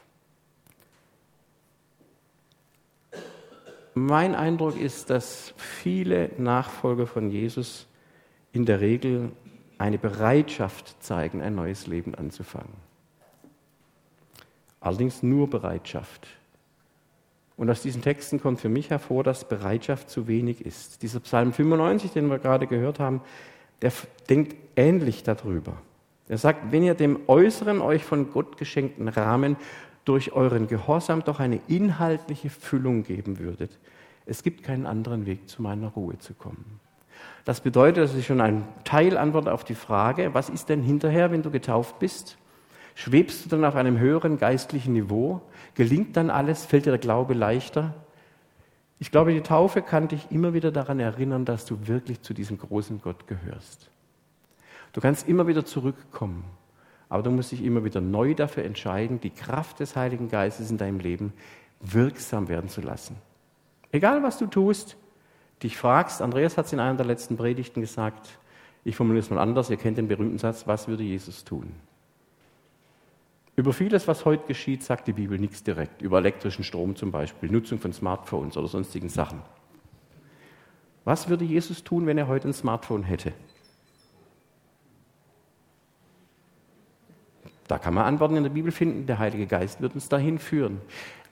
Mein 3.98 4.34
Eindruck 4.34 4.78
ist, 4.78 5.08
dass 5.08 5.54
viele 5.56 6.30
Nachfolger 6.36 7.06
von 7.06 7.30
Jesus 7.30 7.86
in 8.52 8.66
der 8.66 8.82
Regel 8.82 9.32
eine 9.78 9.96
Bereitschaft 9.96 11.02
zeigen, 11.02 11.40
ein 11.40 11.54
neues 11.54 11.86
Leben 11.86 12.14
anzufangen. 12.14 12.74
Allerdings 14.80 15.22
nur 15.22 15.48
Bereitschaft. 15.48 16.26
Und 17.56 17.70
aus 17.70 17.80
diesen 17.80 18.02
Texten 18.02 18.38
kommt 18.38 18.60
für 18.60 18.68
mich 18.68 18.90
hervor, 18.90 19.24
dass 19.24 19.48
Bereitschaft 19.48 20.10
zu 20.10 20.28
wenig 20.28 20.66
ist. 20.66 21.00
Dieser 21.00 21.20
Psalm 21.20 21.54
95, 21.54 22.10
den 22.10 22.28
wir 22.28 22.38
gerade 22.38 22.66
gehört 22.66 23.00
haben, 23.00 23.22
der 23.80 23.94
denkt 24.28 24.56
ähnlich 24.76 25.22
darüber. 25.22 25.72
Er 26.28 26.36
sagt, 26.36 26.70
wenn 26.70 26.82
ihr 26.82 26.94
dem 26.94 27.20
äußeren 27.28 27.80
euch 27.80 28.04
von 28.04 28.30
Gott 28.30 28.58
geschenkten 28.58 29.08
Rahmen 29.08 29.56
durch 30.06 30.32
euren 30.32 30.68
Gehorsam 30.68 31.22
doch 31.22 31.40
eine 31.40 31.60
inhaltliche 31.68 32.48
Füllung 32.48 33.02
geben 33.02 33.38
würdet, 33.38 33.78
es 34.24 34.42
gibt 34.42 34.62
keinen 34.62 34.86
anderen 34.86 35.26
Weg, 35.26 35.48
zu 35.48 35.62
meiner 35.62 35.88
Ruhe 35.88 36.18
zu 36.18 36.32
kommen. 36.32 36.80
Das 37.44 37.60
bedeutet, 37.60 38.04
das 38.04 38.14
ist 38.14 38.26
schon 38.26 38.40
ein 38.40 38.66
Teilantwort 38.84 39.48
auf 39.48 39.62
die 39.62 39.74
Frage, 39.74 40.34
was 40.34 40.48
ist 40.48 40.68
denn 40.68 40.82
hinterher, 40.82 41.30
wenn 41.30 41.42
du 41.42 41.50
getauft 41.50 41.98
bist? 41.98 42.38
Schwebst 42.94 43.44
du 43.44 43.48
dann 43.50 43.64
auf 43.64 43.76
einem 43.76 43.98
höheren 43.98 44.38
geistlichen 44.38 44.94
Niveau? 44.94 45.42
Gelingt 45.74 46.16
dann 46.16 46.30
alles? 46.30 46.64
Fällt 46.64 46.86
dir 46.86 46.90
der 46.90 46.98
Glaube 46.98 47.34
leichter? 47.34 47.94
Ich 48.98 49.10
glaube, 49.10 49.34
die 49.34 49.42
Taufe 49.42 49.82
kann 49.82 50.08
dich 50.08 50.30
immer 50.30 50.54
wieder 50.54 50.72
daran 50.72 50.98
erinnern, 50.98 51.44
dass 51.44 51.66
du 51.66 51.86
wirklich 51.86 52.22
zu 52.22 52.32
diesem 52.32 52.58
großen 52.58 53.02
Gott 53.02 53.26
gehörst. 53.26 53.90
Du 54.92 55.00
kannst 55.00 55.28
immer 55.28 55.46
wieder 55.46 55.64
zurückkommen, 55.64 56.44
aber 57.08 57.22
du 57.22 57.30
musst 57.30 57.52
dich 57.52 57.62
immer 57.64 57.84
wieder 57.84 58.00
neu 58.00 58.34
dafür 58.34 58.64
entscheiden, 58.64 59.20
die 59.20 59.30
Kraft 59.30 59.80
des 59.80 59.96
Heiligen 59.96 60.28
Geistes 60.28 60.70
in 60.70 60.78
deinem 60.78 60.98
Leben 60.98 61.32
wirksam 61.80 62.48
werden 62.48 62.68
zu 62.68 62.80
lassen. 62.80 63.16
Egal 63.92 64.22
was 64.22 64.38
du 64.38 64.46
tust, 64.46 64.96
dich 65.62 65.76
fragst, 65.76 66.20
Andreas 66.20 66.56
hat 66.56 66.66
es 66.66 66.72
in 66.72 66.80
einer 66.80 66.96
der 66.96 67.06
letzten 67.06 67.36
Predigten 67.36 67.80
gesagt, 67.80 68.38
ich 68.84 68.96
formuliere 68.96 69.24
es 69.24 69.30
mal 69.30 69.40
anders, 69.40 69.70
ihr 69.70 69.76
kennt 69.76 69.98
den 69.98 70.08
berühmten 70.08 70.38
Satz, 70.38 70.66
was 70.66 70.88
würde 70.88 71.02
Jesus 71.02 71.44
tun? 71.44 71.72
Über 73.56 73.72
vieles, 73.72 74.06
was 74.06 74.26
heute 74.26 74.46
geschieht, 74.46 74.82
sagt 74.82 75.08
die 75.08 75.14
Bibel 75.14 75.38
nichts 75.38 75.62
direkt. 75.62 76.02
Über 76.02 76.18
elektrischen 76.18 76.62
Strom 76.62 76.94
zum 76.94 77.10
Beispiel, 77.10 77.50
Nutzung 77.50 77.78
von 77.78 77.92
Smartphones 77.92 78.56
oder 78.56 78.68
sonstigen 78.68 79.08
Sachen. 79.08 79.40
Was 81.04 81.28
würde 81.28 81.44
Jesus 81.44 81.82
tun, 81.82 82.06
wenn 82.06 82.18
er 82.18 82.28
heute 82.28 82.48
ein 82.48 82.52
Smartphone 82.52 83.02
hätte? 83.02 83.32
Da 87.68 87.78
kann 87.78 87.94
man 87.94 88.04
Antworten 88.04 88.36
in 88.36 88.44
der 88.44 88.50
Bibel 88.50 88.70
finden. 88.70 89.06
Der 89.06 89.18
Heilige 89.18 89.46
Geist 89.46 89.80
wird 89.80 89.94
uns 89.94 90.08
dahin 90.08 90.38
führen. 90.38 90.80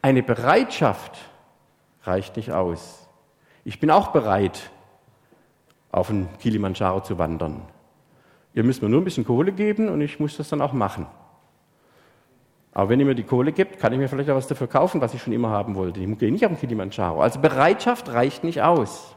Eine 0.03 0.23
Bereitschaft 0.23 1.19
reicht 2.03 2.37
nicht 2.37 2.53
aus. 2.53 3.09
Ich 3.65 3.81
bin 3.81 3.91
auch 3.91 4.09
bereit, 4.09 4.71
auf 5.91 6.09
den 6.09 6.29
Kilimanjaro 6.41 7.01
zu 7.01 7.19
wandern. 7.19 7.63
Ihr 8.53 8.65
müsst 8.65 8.83
mir 8.83 8.89
nur 8.89 9.01
ein 9.01 9.05
bisschen 9.05 9.25
Kohle 9.25 9.53
geben 9.53 9.89
und 9.89 10.01
ich 10.01 10.21
muss 10.21 10.37
das 10.37 10.49
dann 10.49 10.61
auch 10.61 10.73
machen. 10.73 11.07
Aber 12.73 12.89
wenn 12.89 12.99
ihr 12.99 13.07
mir 13.07 13.15
die 13.15 13.23
Kohle 13.23 13.53
gibt, 13.53 13.79
kann 13.79 13.93
ich 13.93 13.99
mir 13.99 14.09
vielleicht 14.09 14.29
auch 14.31 14.35
was 14.35 14.49
dafür 14.49 14.67
kaufen, 14.67 15.01
was 15.01 15.15
ich 15.15 15.23
schon 15.23 15.33
immer 15.33 15.51
haben 15.51 15.77
wollte. 15.77 16.01
Ich 16.01 16.19
gehe 16.19 16.33
nicht 16.33 16.45
auf 16.45 16.51
den 16.51 16.59
Kilimanjaro. 16.59 17.23
Also 17.23 17.41
Bereitschaft 17.41 18.09
reicht 18.13 18.43
nicht 18.43 18.63
aus. 18.63 19.15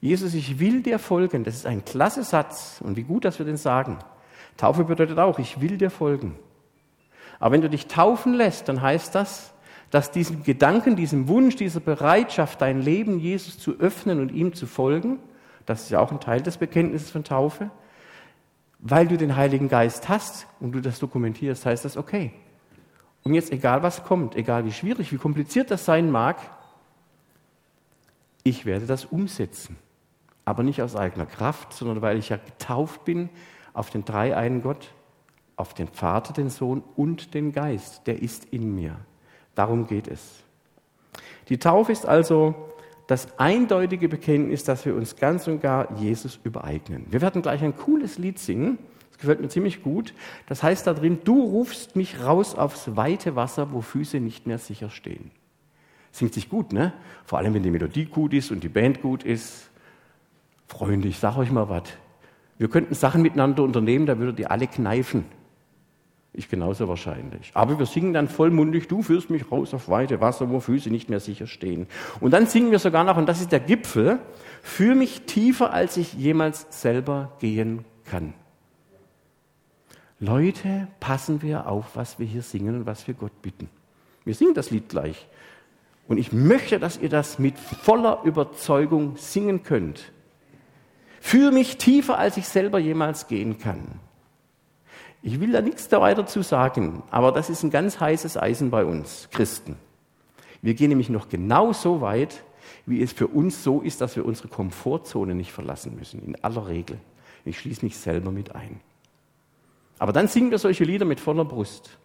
Jesus, 0.00 0.34
ich 0.34 0.60
will 0.60 0.82
dir 0.82 1.00
folgen. 1.00 1.42
Das 1.42 1.56
ist 1.56 1.66
ein 1.66 1.84
klasse 1.84 2.22
Satz. 2.22 2.80
Und 2.84 2.96
wie 2.96 3.02
gut, 3.02 3.24
dass 3.24 3.40
wir 3.40 3.46
den 3.46 3.56
sagen. 3.56 3.98
Taufe 4.58 4.84
bedeutet 4.84 5.18
auch, 5.18 5.38
ich 5.38 5.62
will 5.62 5.78
dir 5.78 5.90
folgen. 5.90 6.36
Aber 7.40 7.52
wenn 7.52 7.62
du 7.62 7.70
dich 7.70 7.86
taufen 7.86 8.34
lässt, 8.34 8.68
dann 8.68 8.82
heißt 8.82 9.14
das, 9.14 9.54
dass 9.90 10.10
diesem 10.10 10.42
Gedanken, 10.42 10.96
diesem 10.96 11.28
Wunsch, 11.28 11.56
dieser 11.56 11.80
Bereitschaft, 11.80 12.60
dein 12.60 12.82
Leben 12.82 13.20
Jesus 13.20 13.58
zu 13.58 13.78
öffnen 13.78 14.20
und 14.20 14.32
ihm 14.32 14.52
zu 14.52 14.66
folgen, 14.66 15.20
das 15.64 15.82
ist 15.82 15.90
ja 15.90 16.00
auch 16.00 16.10
ein 16.10 16.20
Teil 16.20 16.42
des 16.42 16.58
Bekenntnisses 16.58 17.10
von 17.10 17.24
Taufe, 17.24 17.70
weil 18.80 19.06
du 19.06 19.16
den 19.16 19.36
Heiligen 19.36 19.68
Geist 19.68 20.08
hast 20.08 20.46
und 20.60 20.72
du 20.72 20.80
das 20.80 20.98
dokumentierst, 20.98 21.64
heißt 21.64 21.84
das 21.84 21.96
okay. 21.96 22.32
Und 23.22 23.34
jetzt 23.34 23.52
egal 23.52 23.82
was 23.82 24.04
kommt, 24.04 24.34
egal 24.36 24.64
wie 24.64 24.72
schwierig, 24.72 25.12
wie 25.12 25.18
kompliziert 25.18 25.70
das 25.70 25.84
sein 25.84 26.10
mag, 26.10 26.36
ich 28.42 28.66
werde 28.66 28.86
das 28.86 29.04
umsetzen. 29.04 29.76
Aber 30.44 30.62
nicht 30.62 30.82
aus 30.82 30.96
eigener 30.96 31.26
Kraft, 31.26 31.72
sondern 31.72 32.02
weil 32.02 32.18
ich 32.18 32.30
ja 32.30 32.38
getauft 32.38 33.04
bin 33.04 33.28
auf 33.72 33.90
den 33.90 34.04
dreieinen 34.04 34.62
Gott, 34.62 34.92
auf 35.56 35.74
den 35.74 35.88
Vater, 35.88 36.32
den 36.32 36.50
Sohn 36.50 36.82
und 36.96 37.34
den 37.34 37.52
Geist. 37.52 38.06
Der 38.06 38.22
ist 38.22 38.46
in 38.46 38.74
mir. 38.74 38.96
Darum 39.54 39.86
geht 39.86 40.08
es. 40.08 40.42
Die 41.48 41.58
Taufe 41.58 41.92
ist 41.92 42.06
also 42.06 42.54
das 43.08 43.38
eindeutige 43.38 44.08
Bekenntnis, 44.08 44.64
dass 44.64 44.84
wir 44.84 44.94
uns 44.94 45.16
ganz 45.16 45.48
und 45.48 45.60
gar 45.60 45.98
Jesus 45.98 46.38
übereignen. 46.44 47.06
Wir 47.10 47.20
werden 47.22 47.42
gleich 47.42 47.62
ein 47.62 47.74
cooles 47.74 48.18
Lied 48.18 48.38
singen. 48.38 48.78
Das 49.10 49.18
gefällt 49.18 49.40
mir 49.40 49.48
ziemlich 49.48 49.82
gut. 49.82 50.14
Das 50.46 50.62
heißt 50.62 50.86
da 50.86 50.94
drin, 50.94 51.20
du 51.24 51.42
rufst 51.42 51.96
mich 51.96 52.22
raus 52.22 52.54
aufs 52.54 52.96
weite 52.96 53.34
Wasser, 53.34 53.72
wo 53.72 53.80
Füße 53.80 54.20
nicht 54.20 54.46
mehr 54.46 54.58
sicher 54.58 54.90
stehen. 54.90 55.30
Singt 56.12 56.34
sich 56.34 56.48
gut, 56.48 56.72
ne? 56.72 56.92
Vor 57.24 57.38
allem, 57.38 57.54
wenn 57.54 57.62
die 57.62 57.70
Melodie 57.70 58.04
gut 58.04 58.34
ist 58.34 58.50
und 58.50 58.62
die 58.62 58.68
Band 58.68 59.02
gut 59.02 59.24
ist. 59.24 59.70
Freunde, 60.66 61.08
ich 61.08 61.18
sag 61.18 61.38
euch 61.38 61.50
mal 61.50 61.68
was. 61.68 61.84
Wir 62.58 62.68
könnten 62.68 62.94
Sachen 62.94 63.22
miteinander 63.22 63.62
unternehmen, 63.62 64.06
da 64.06 64.18
würdet 64.18 64.40
ihr 64.40 64.50
alle 64.50 64.66
kneifen. 64.66 65.24
Ich 66.32 66.48
genauso 66.48 66.86
wahrscheinlich. 66.86 67.50
Aber 67.54 67.78
wir 67.78 67.86
singen 67.86 68.12
dann 68.12 68.28
vollmundig, 68.28 68.86
du 68.86 69.02
führst 69.02 69.30
mich 69.30 69.50
raus 69.50 69.74
auf 69.74 69.88
weite 69.88 70.20
Wasser, 70.20 70.50
wo 70.50 70.60
Füße 70.60 70.90
nicht 70.90 71.08
mehr 71.08 71.20
sicher 71.20 71.46
stehen. 71.46 71.86
Und 72.20 72.32
dann 72.32 72.46
singen 72.46 72.70
wir 72.70 72.78
sogar 72.78 73.02
noch, 73.04 73.16
und 73.16 73.28
das 73.28 73.40
ist 73.40 73.50
der 73.50 73.60
Gipfel, 73.60 74.18
führ 74.62 74.94
mich 74.94 75.22
tiefer, 75.22 75.72
als 75.72 75.96
ich 75.96 76.12
jemals 76.12 76.66
selber 76.70 77.32
gehen 77.40 77.84
kann. 78.04 78.34
Leute, 80.20 80.88
passen 81.00 81.42
wir 81.42 81.68
auf, 81.68 81.96
was 81.96 82.18
wir 82.18 82.26
hier 82.26 82.42
singen 82.42 82.80
und 82.80 82.86
was 82.86 83.06
wir 83.06 83.14
Gott 83.14 83.40
bitten. 83.40 83.68
Wir 84.24 84.34
singen 84.34 84.54
das 84.54 84.70
Lied 84.70 84.88
gleich. 84.88 85.26
Und 86.08 86.18
ich 86.18 86.32
möchte, 86.32 86.78
dass 86.78 86.98
ihr 86.98 87.08
das 87.08 87.38
mit 87.38 87.58
voller 87.58 88.22
Überzeugung 88.24 89.16
singen 89.16 89.62
könnt. 89.62 90.12
Führ 91.20 91.52
mich 91.52 91.78
tiefer, 91.78 92.18
als 92.18 92.36
ich 92.36 92.48
selber 92.48 92.78
jemals 92.78 93.26
gehen 93.26 93.58
kann. 93.58 94.00
Ich 95.22 95.40
will 95.40 95.52
da 95.52 95.60
nichts 95.60 95.90
weiter 95.90 96.26
zu 96.26 96.42
sagen, 96.42 97.02
aber 97.10 97.32
das 97.32 97.50
ist 97.50 97.62
ein 97.64 97.70
ganz 97.70 97.98
heißes 97.98 98.36
Eisen 98.36 98.70
bei 98.70 98.84
uns 98.84 99.28
Christen. 99.30 99.76
Wir 100.62 100.74
gehen 100.74 100.88
nämlich 100.90 101.08
noch 101.08 101.28
genau 101.28 101.72
so 101.72 102.00
weit, 102.00 102.42
wie 102.86 103.02
es 103.02 103.12
für 103.12 103.26
uns 103.26 103.64
so 103.64 103.80
ist, 103.80 104.00
dass 104.00 104.16
wir 104.16 104.24
unsere 104.24 104.48
Komfortzone 104.48 105.34
nicht 105.34 105.52
verlassen 105.52 105.96
müssen, 105.96 106.24
in 106.24 106.42
aller 106.42 106.68
Regel. 106.68 106.98
Ich 107.44 107.58
schließe 107.58 107.84
mich 107.84 107.96
selber 107.96 108.30
mit 108.30 108.54
ein. 108.54 108.80
Aber 109.98 110.12
dann 110.12 110.28
singen 110.28 110.50
wir 110.50 110.58
solche 110.58 110.84
Lieder 110.84 111.04
mit 111.04 111.20
voller 111.20 111.44
Brust. 111.44 111.98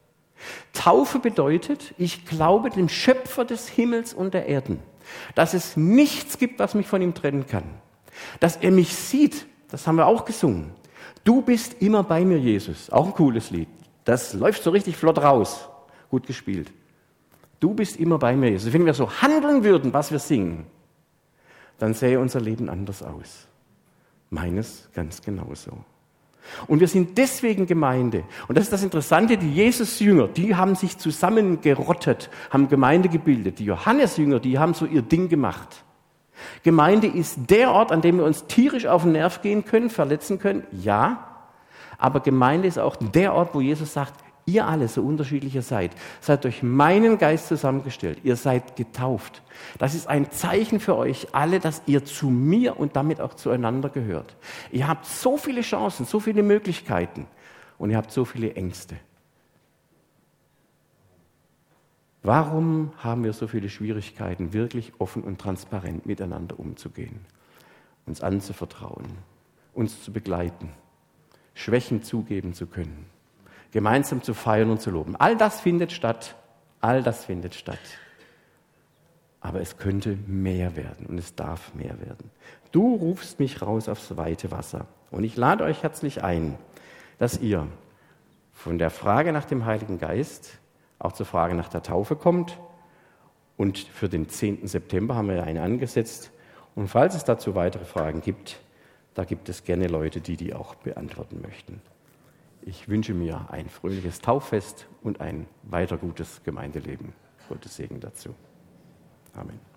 Taufe 0.73 1.19
bedeutet, 1.19 1.93
ich 1.97 2.25
glaube 2.25 2.69
dem 2.69 2.89
Schöpfer 2.89 3.45
des 3.45 3.67
Himmels 3.69 4.13
und 4.13 4.33
der 4.33 4.47
Erden, 4.47 4.79
dass 5.35 5.53
es 5.53 5.77
nichts 5.77 6.37
gibt, 6.37 6.59
was 6.59 6.73
mich 6.73 6.87
von 6.87 7.01
ihm 7.01 7.13
trennen 7.13 7.45
kann. 7.45 7.65
Dass 8.39 8.57
er 8.57 8.71
mich 8.71 8.93
sieht, 8.95 9.45
das 9.69 9.87
haben 9.87 9.97
wir 9.97 10.07
auch 10.07 10.25
gesungen. 10.25 10.71
Du 11.23 11.41
bist 11.41 11.81
immer 11.81 12.03
bei 12.03 12.25
mir, 12.25 12.37
Jesus. 12.37 12.89
Auch 12.89 13.07
ein 13.07 13.13
cooles 13.13 13.49
Lied. 13.49 13.67
Das 14.05 14.33
läuft 14.33 14.63
so 14.63 14.71
richtig 14.71 14.97
flott 14.97 15.17
raus. 15.17 15.69
Gut 16.09 16.27
gespielt. 16.27 16.71
Du 17.59 17.73
bist 17.73 17.97
immer 17.97 18.19
bei 18.19 18.35
mir, 18.35 18.51
Jesus. 18.51 18.73
Wenn 18.73 18.85
wir 18.85 18.93
so 18.93 19.09
handeln 19.21 19.63
würden, 19.63 19.93
was 19.93 20.11
wir 20.11 20.19
singen, 20.19 20.65
dann 21.79 21.93
sähe 21.93 22.19
unser 22.19 22.41
Leben 22.41 22.69
anders 22.69 23.01
aus. 23.01 23.47
Meines 24.29 24.89
ganz 24.93 25.21
genauso. 25.21 25.77
Und 26.67 26.79
wir 26.79 26.87
sind 26.87 27.17
deswegen 27.17 27.65
Gemeinde. 27.65 28.25
Und 28.47 28.57
das 28.57 28.65
ist 28.65 28.73
das 28.73 28.83
Interessante, 28.83 29.37
die 29.37 29.53
Jesus-Jünger, 29.53 30.27
die 30.27 30.55
haben 30.55 30.75
sich 30.75 30.97
zusammengerottet, 30.97 32.29
haben 32.49 32.67
Gemeinde 32.67 33.09
gebildet. 33.09 33.59
Die 33.59 33.65
Johannes-Jünger, 33.65 34.39
die 34.39 34.59
haben 34.59 34.73
so 34.73 34.85
ihr 34.85 35.01
Ding 35.01 35.29
gemacht. 35.29 35.83
Gemeinde 36.63 37.07
ist 37.07 37.37
der 37.49 37.71
Ort, 37.71 37.91
an 37.91 38.01
dem 38.01 38.17
wir 38.17 38.25
uns 38.25 38.45
tierisch 38.47 38.85
auf 38.85 39.03
den 39.03 39.13
Nerv 39.13 39.41
gehen 39.41 39.65
können, 39.65 39.89
verletzen 39.89 40.39
können, 40.39 40.63
ja. 40.71 41.27
Aber 41.97 42.19
Gemeinde 42.19 42.67
ist 42.67 42.79
auch 42.79 42.95
der 42.95 43.33
Ort, 43.33 43.53
wo 43.53 43.61
Jesus 43.61 43.93
sagt, 43.93 44.13
ihr 44.45 44.67
alle, 44.67 44.87
so 44.87 45.01
unterschiedlich 45.01 45.55
ihr 45.55 45.61
seid, 45.61 45.91
seid 46.19 46.43
durch 46.43 46.63
meinen 46.63 47.17
Geist 47.17 47.47
zusammengestellt. 47.47 48.19
Ihr 48.23 48.35
seid 48.35 48.75
getauft. 48.75 49.41
Das 49.77 49.95
ist 49.95 50.07
ein 50.07 50.31
Zeichen 50.31 50.79
für 50.79 50.97
euch 50.97 51.27
alle, 51.31 51.59
dass 51.59 51.81
ihr 51.85 52.03
zu 52.03 52.27
mir 52.27 52.79
und 52.79 52.95
damit 52.95 53.21
auch 53.21 53.35
zueinander 53.35 53.89
gehört. 53.89 54.35
Ihr 54.71 54.87
habt 54.87 55.05
so 55.05 55.37
viele 55.37 55.61
Chancen, 55.61 56.05
so 56.05 56.19
viele 56.19 56.43
Möglichkeiten 56.43 57.27
und 57.77 57.89
ihr 57.91 57.97
habt 57.97 58.11
so 58.11 58.25
viele 58.25 58.53
Ängste. 58.53 58.95
Warum 62.25 62.93
haben 62.99 63.25
wir 63.25 63.33
so 63.33 63.47
viele 63.47 63.69
Schwierigkeiten, 63.69 64.53
wirklich 64.53 64.93
offen 64.97 65.23
und 65.23 65.41
transparent 65.41 66.05
miteinander 66.05 66.57
umzugehen, 66.57 67.19
uns 68.05 68.21
anzuvertrauen, 68.21 69.05
uns 69.73 70.01
zu 70.01 70.13
begleiten, 70.13 70.69
Schwächen 71.53 72.01
zugeben 72.01 72.53
zu 72.53 72.65
können, 72.65 73.07
gemeinsam 73.71 74.23
zu 74.23 74.33
feiern 74.33 74.69
und 74.69 74.81
zu 74.81 74.89
loben? 74.89 75.17
All 75.17 75.35
das 75.35 75.59
findet 75.59 75.91
statt, 75.91 76.35
all 76.79 77.03
das 77.03 77.25
findet 77.25 77.55
statt. 77.55 77.77
Aber 79.41 79.59
es 79.59 79.75
könnte 79.75 80.17
mehr 80.25 80.77
werden 80.77 81.05
und 81.07 81.17
es 81.17 81.35
darf 81.35 81.73
mehr 81.73 81.99
werden. 81.99 82.31
Du 82.71 82.95
rufst 82.95 83.41
mich 83.41 83.61
raus 83.61 83.89
aufs 83.89 84.15
weite 84.15 84.49
Wasser 84.49 84.87
und 85.11 85.25
ich 85.25 85.35
lade 85.35 85.65
euch 85.65 85.83
herzlich 85.83 86.23
ein, 86.23 86.57
dass 87.19 87.41
ihr 87.41 87.67
von 88.53 88.77
der 88.77 88.91
Frage 88.91 89.33
nach 89.33 89.43
dem 89.43 89.65
Heiligen 89.65 89.99
Geist 89.99 90.59
auch 91.03 91.11
zur 91.11 91.25
Frage 91.25 91.53
nach 91.53 91.69
der 91.69 91.83
Taufe 91.83 92.15
kommt 92.15 92.57
Und 93.57 93.77
für 93.77 94.09
den 94.09 94.29
10. 94.29 94.67
September 94.67 95.15
haben 95.15 95.29
wir 95.29 95.43
eine 95.43 95.61
angesetzt. 95.61 96.31
Und 96.75 96.87
falls 96.87 97.15
es 97.15 97.23
dazu 97.23 97.55
weitere 97.55 97.85
Fragen 97.85 98.21
gibt, 98.21 98.59
da 99.13 99.25
gibt 99.25 99.47
es 99.49 99.63
gerne 99.63 99.87
Leute, 99.87 100.21
die 100.21 100.37
die 100.37 100.53
auch 100.53 100.75
beantworten 100.75 101.41
möchten. 101.41 101.81
Ich 102.63 102.87
wünsche 102.87 103.13
mir 103.13 103.47
ein 103.51 103.69
fröhliches 103.69 104.21
Tauffest 104.21 104.87
und 105.03 105.21
ein 105.21 105.45
weiter 105.63 105.97
gutes 105.97 106.41
Gemeindeleben. 106.43 107.13
Gottes 107.49 107.75
Segen 107.75 107.99
dazu. 107.99 108.33
Amen. 109.35 109.72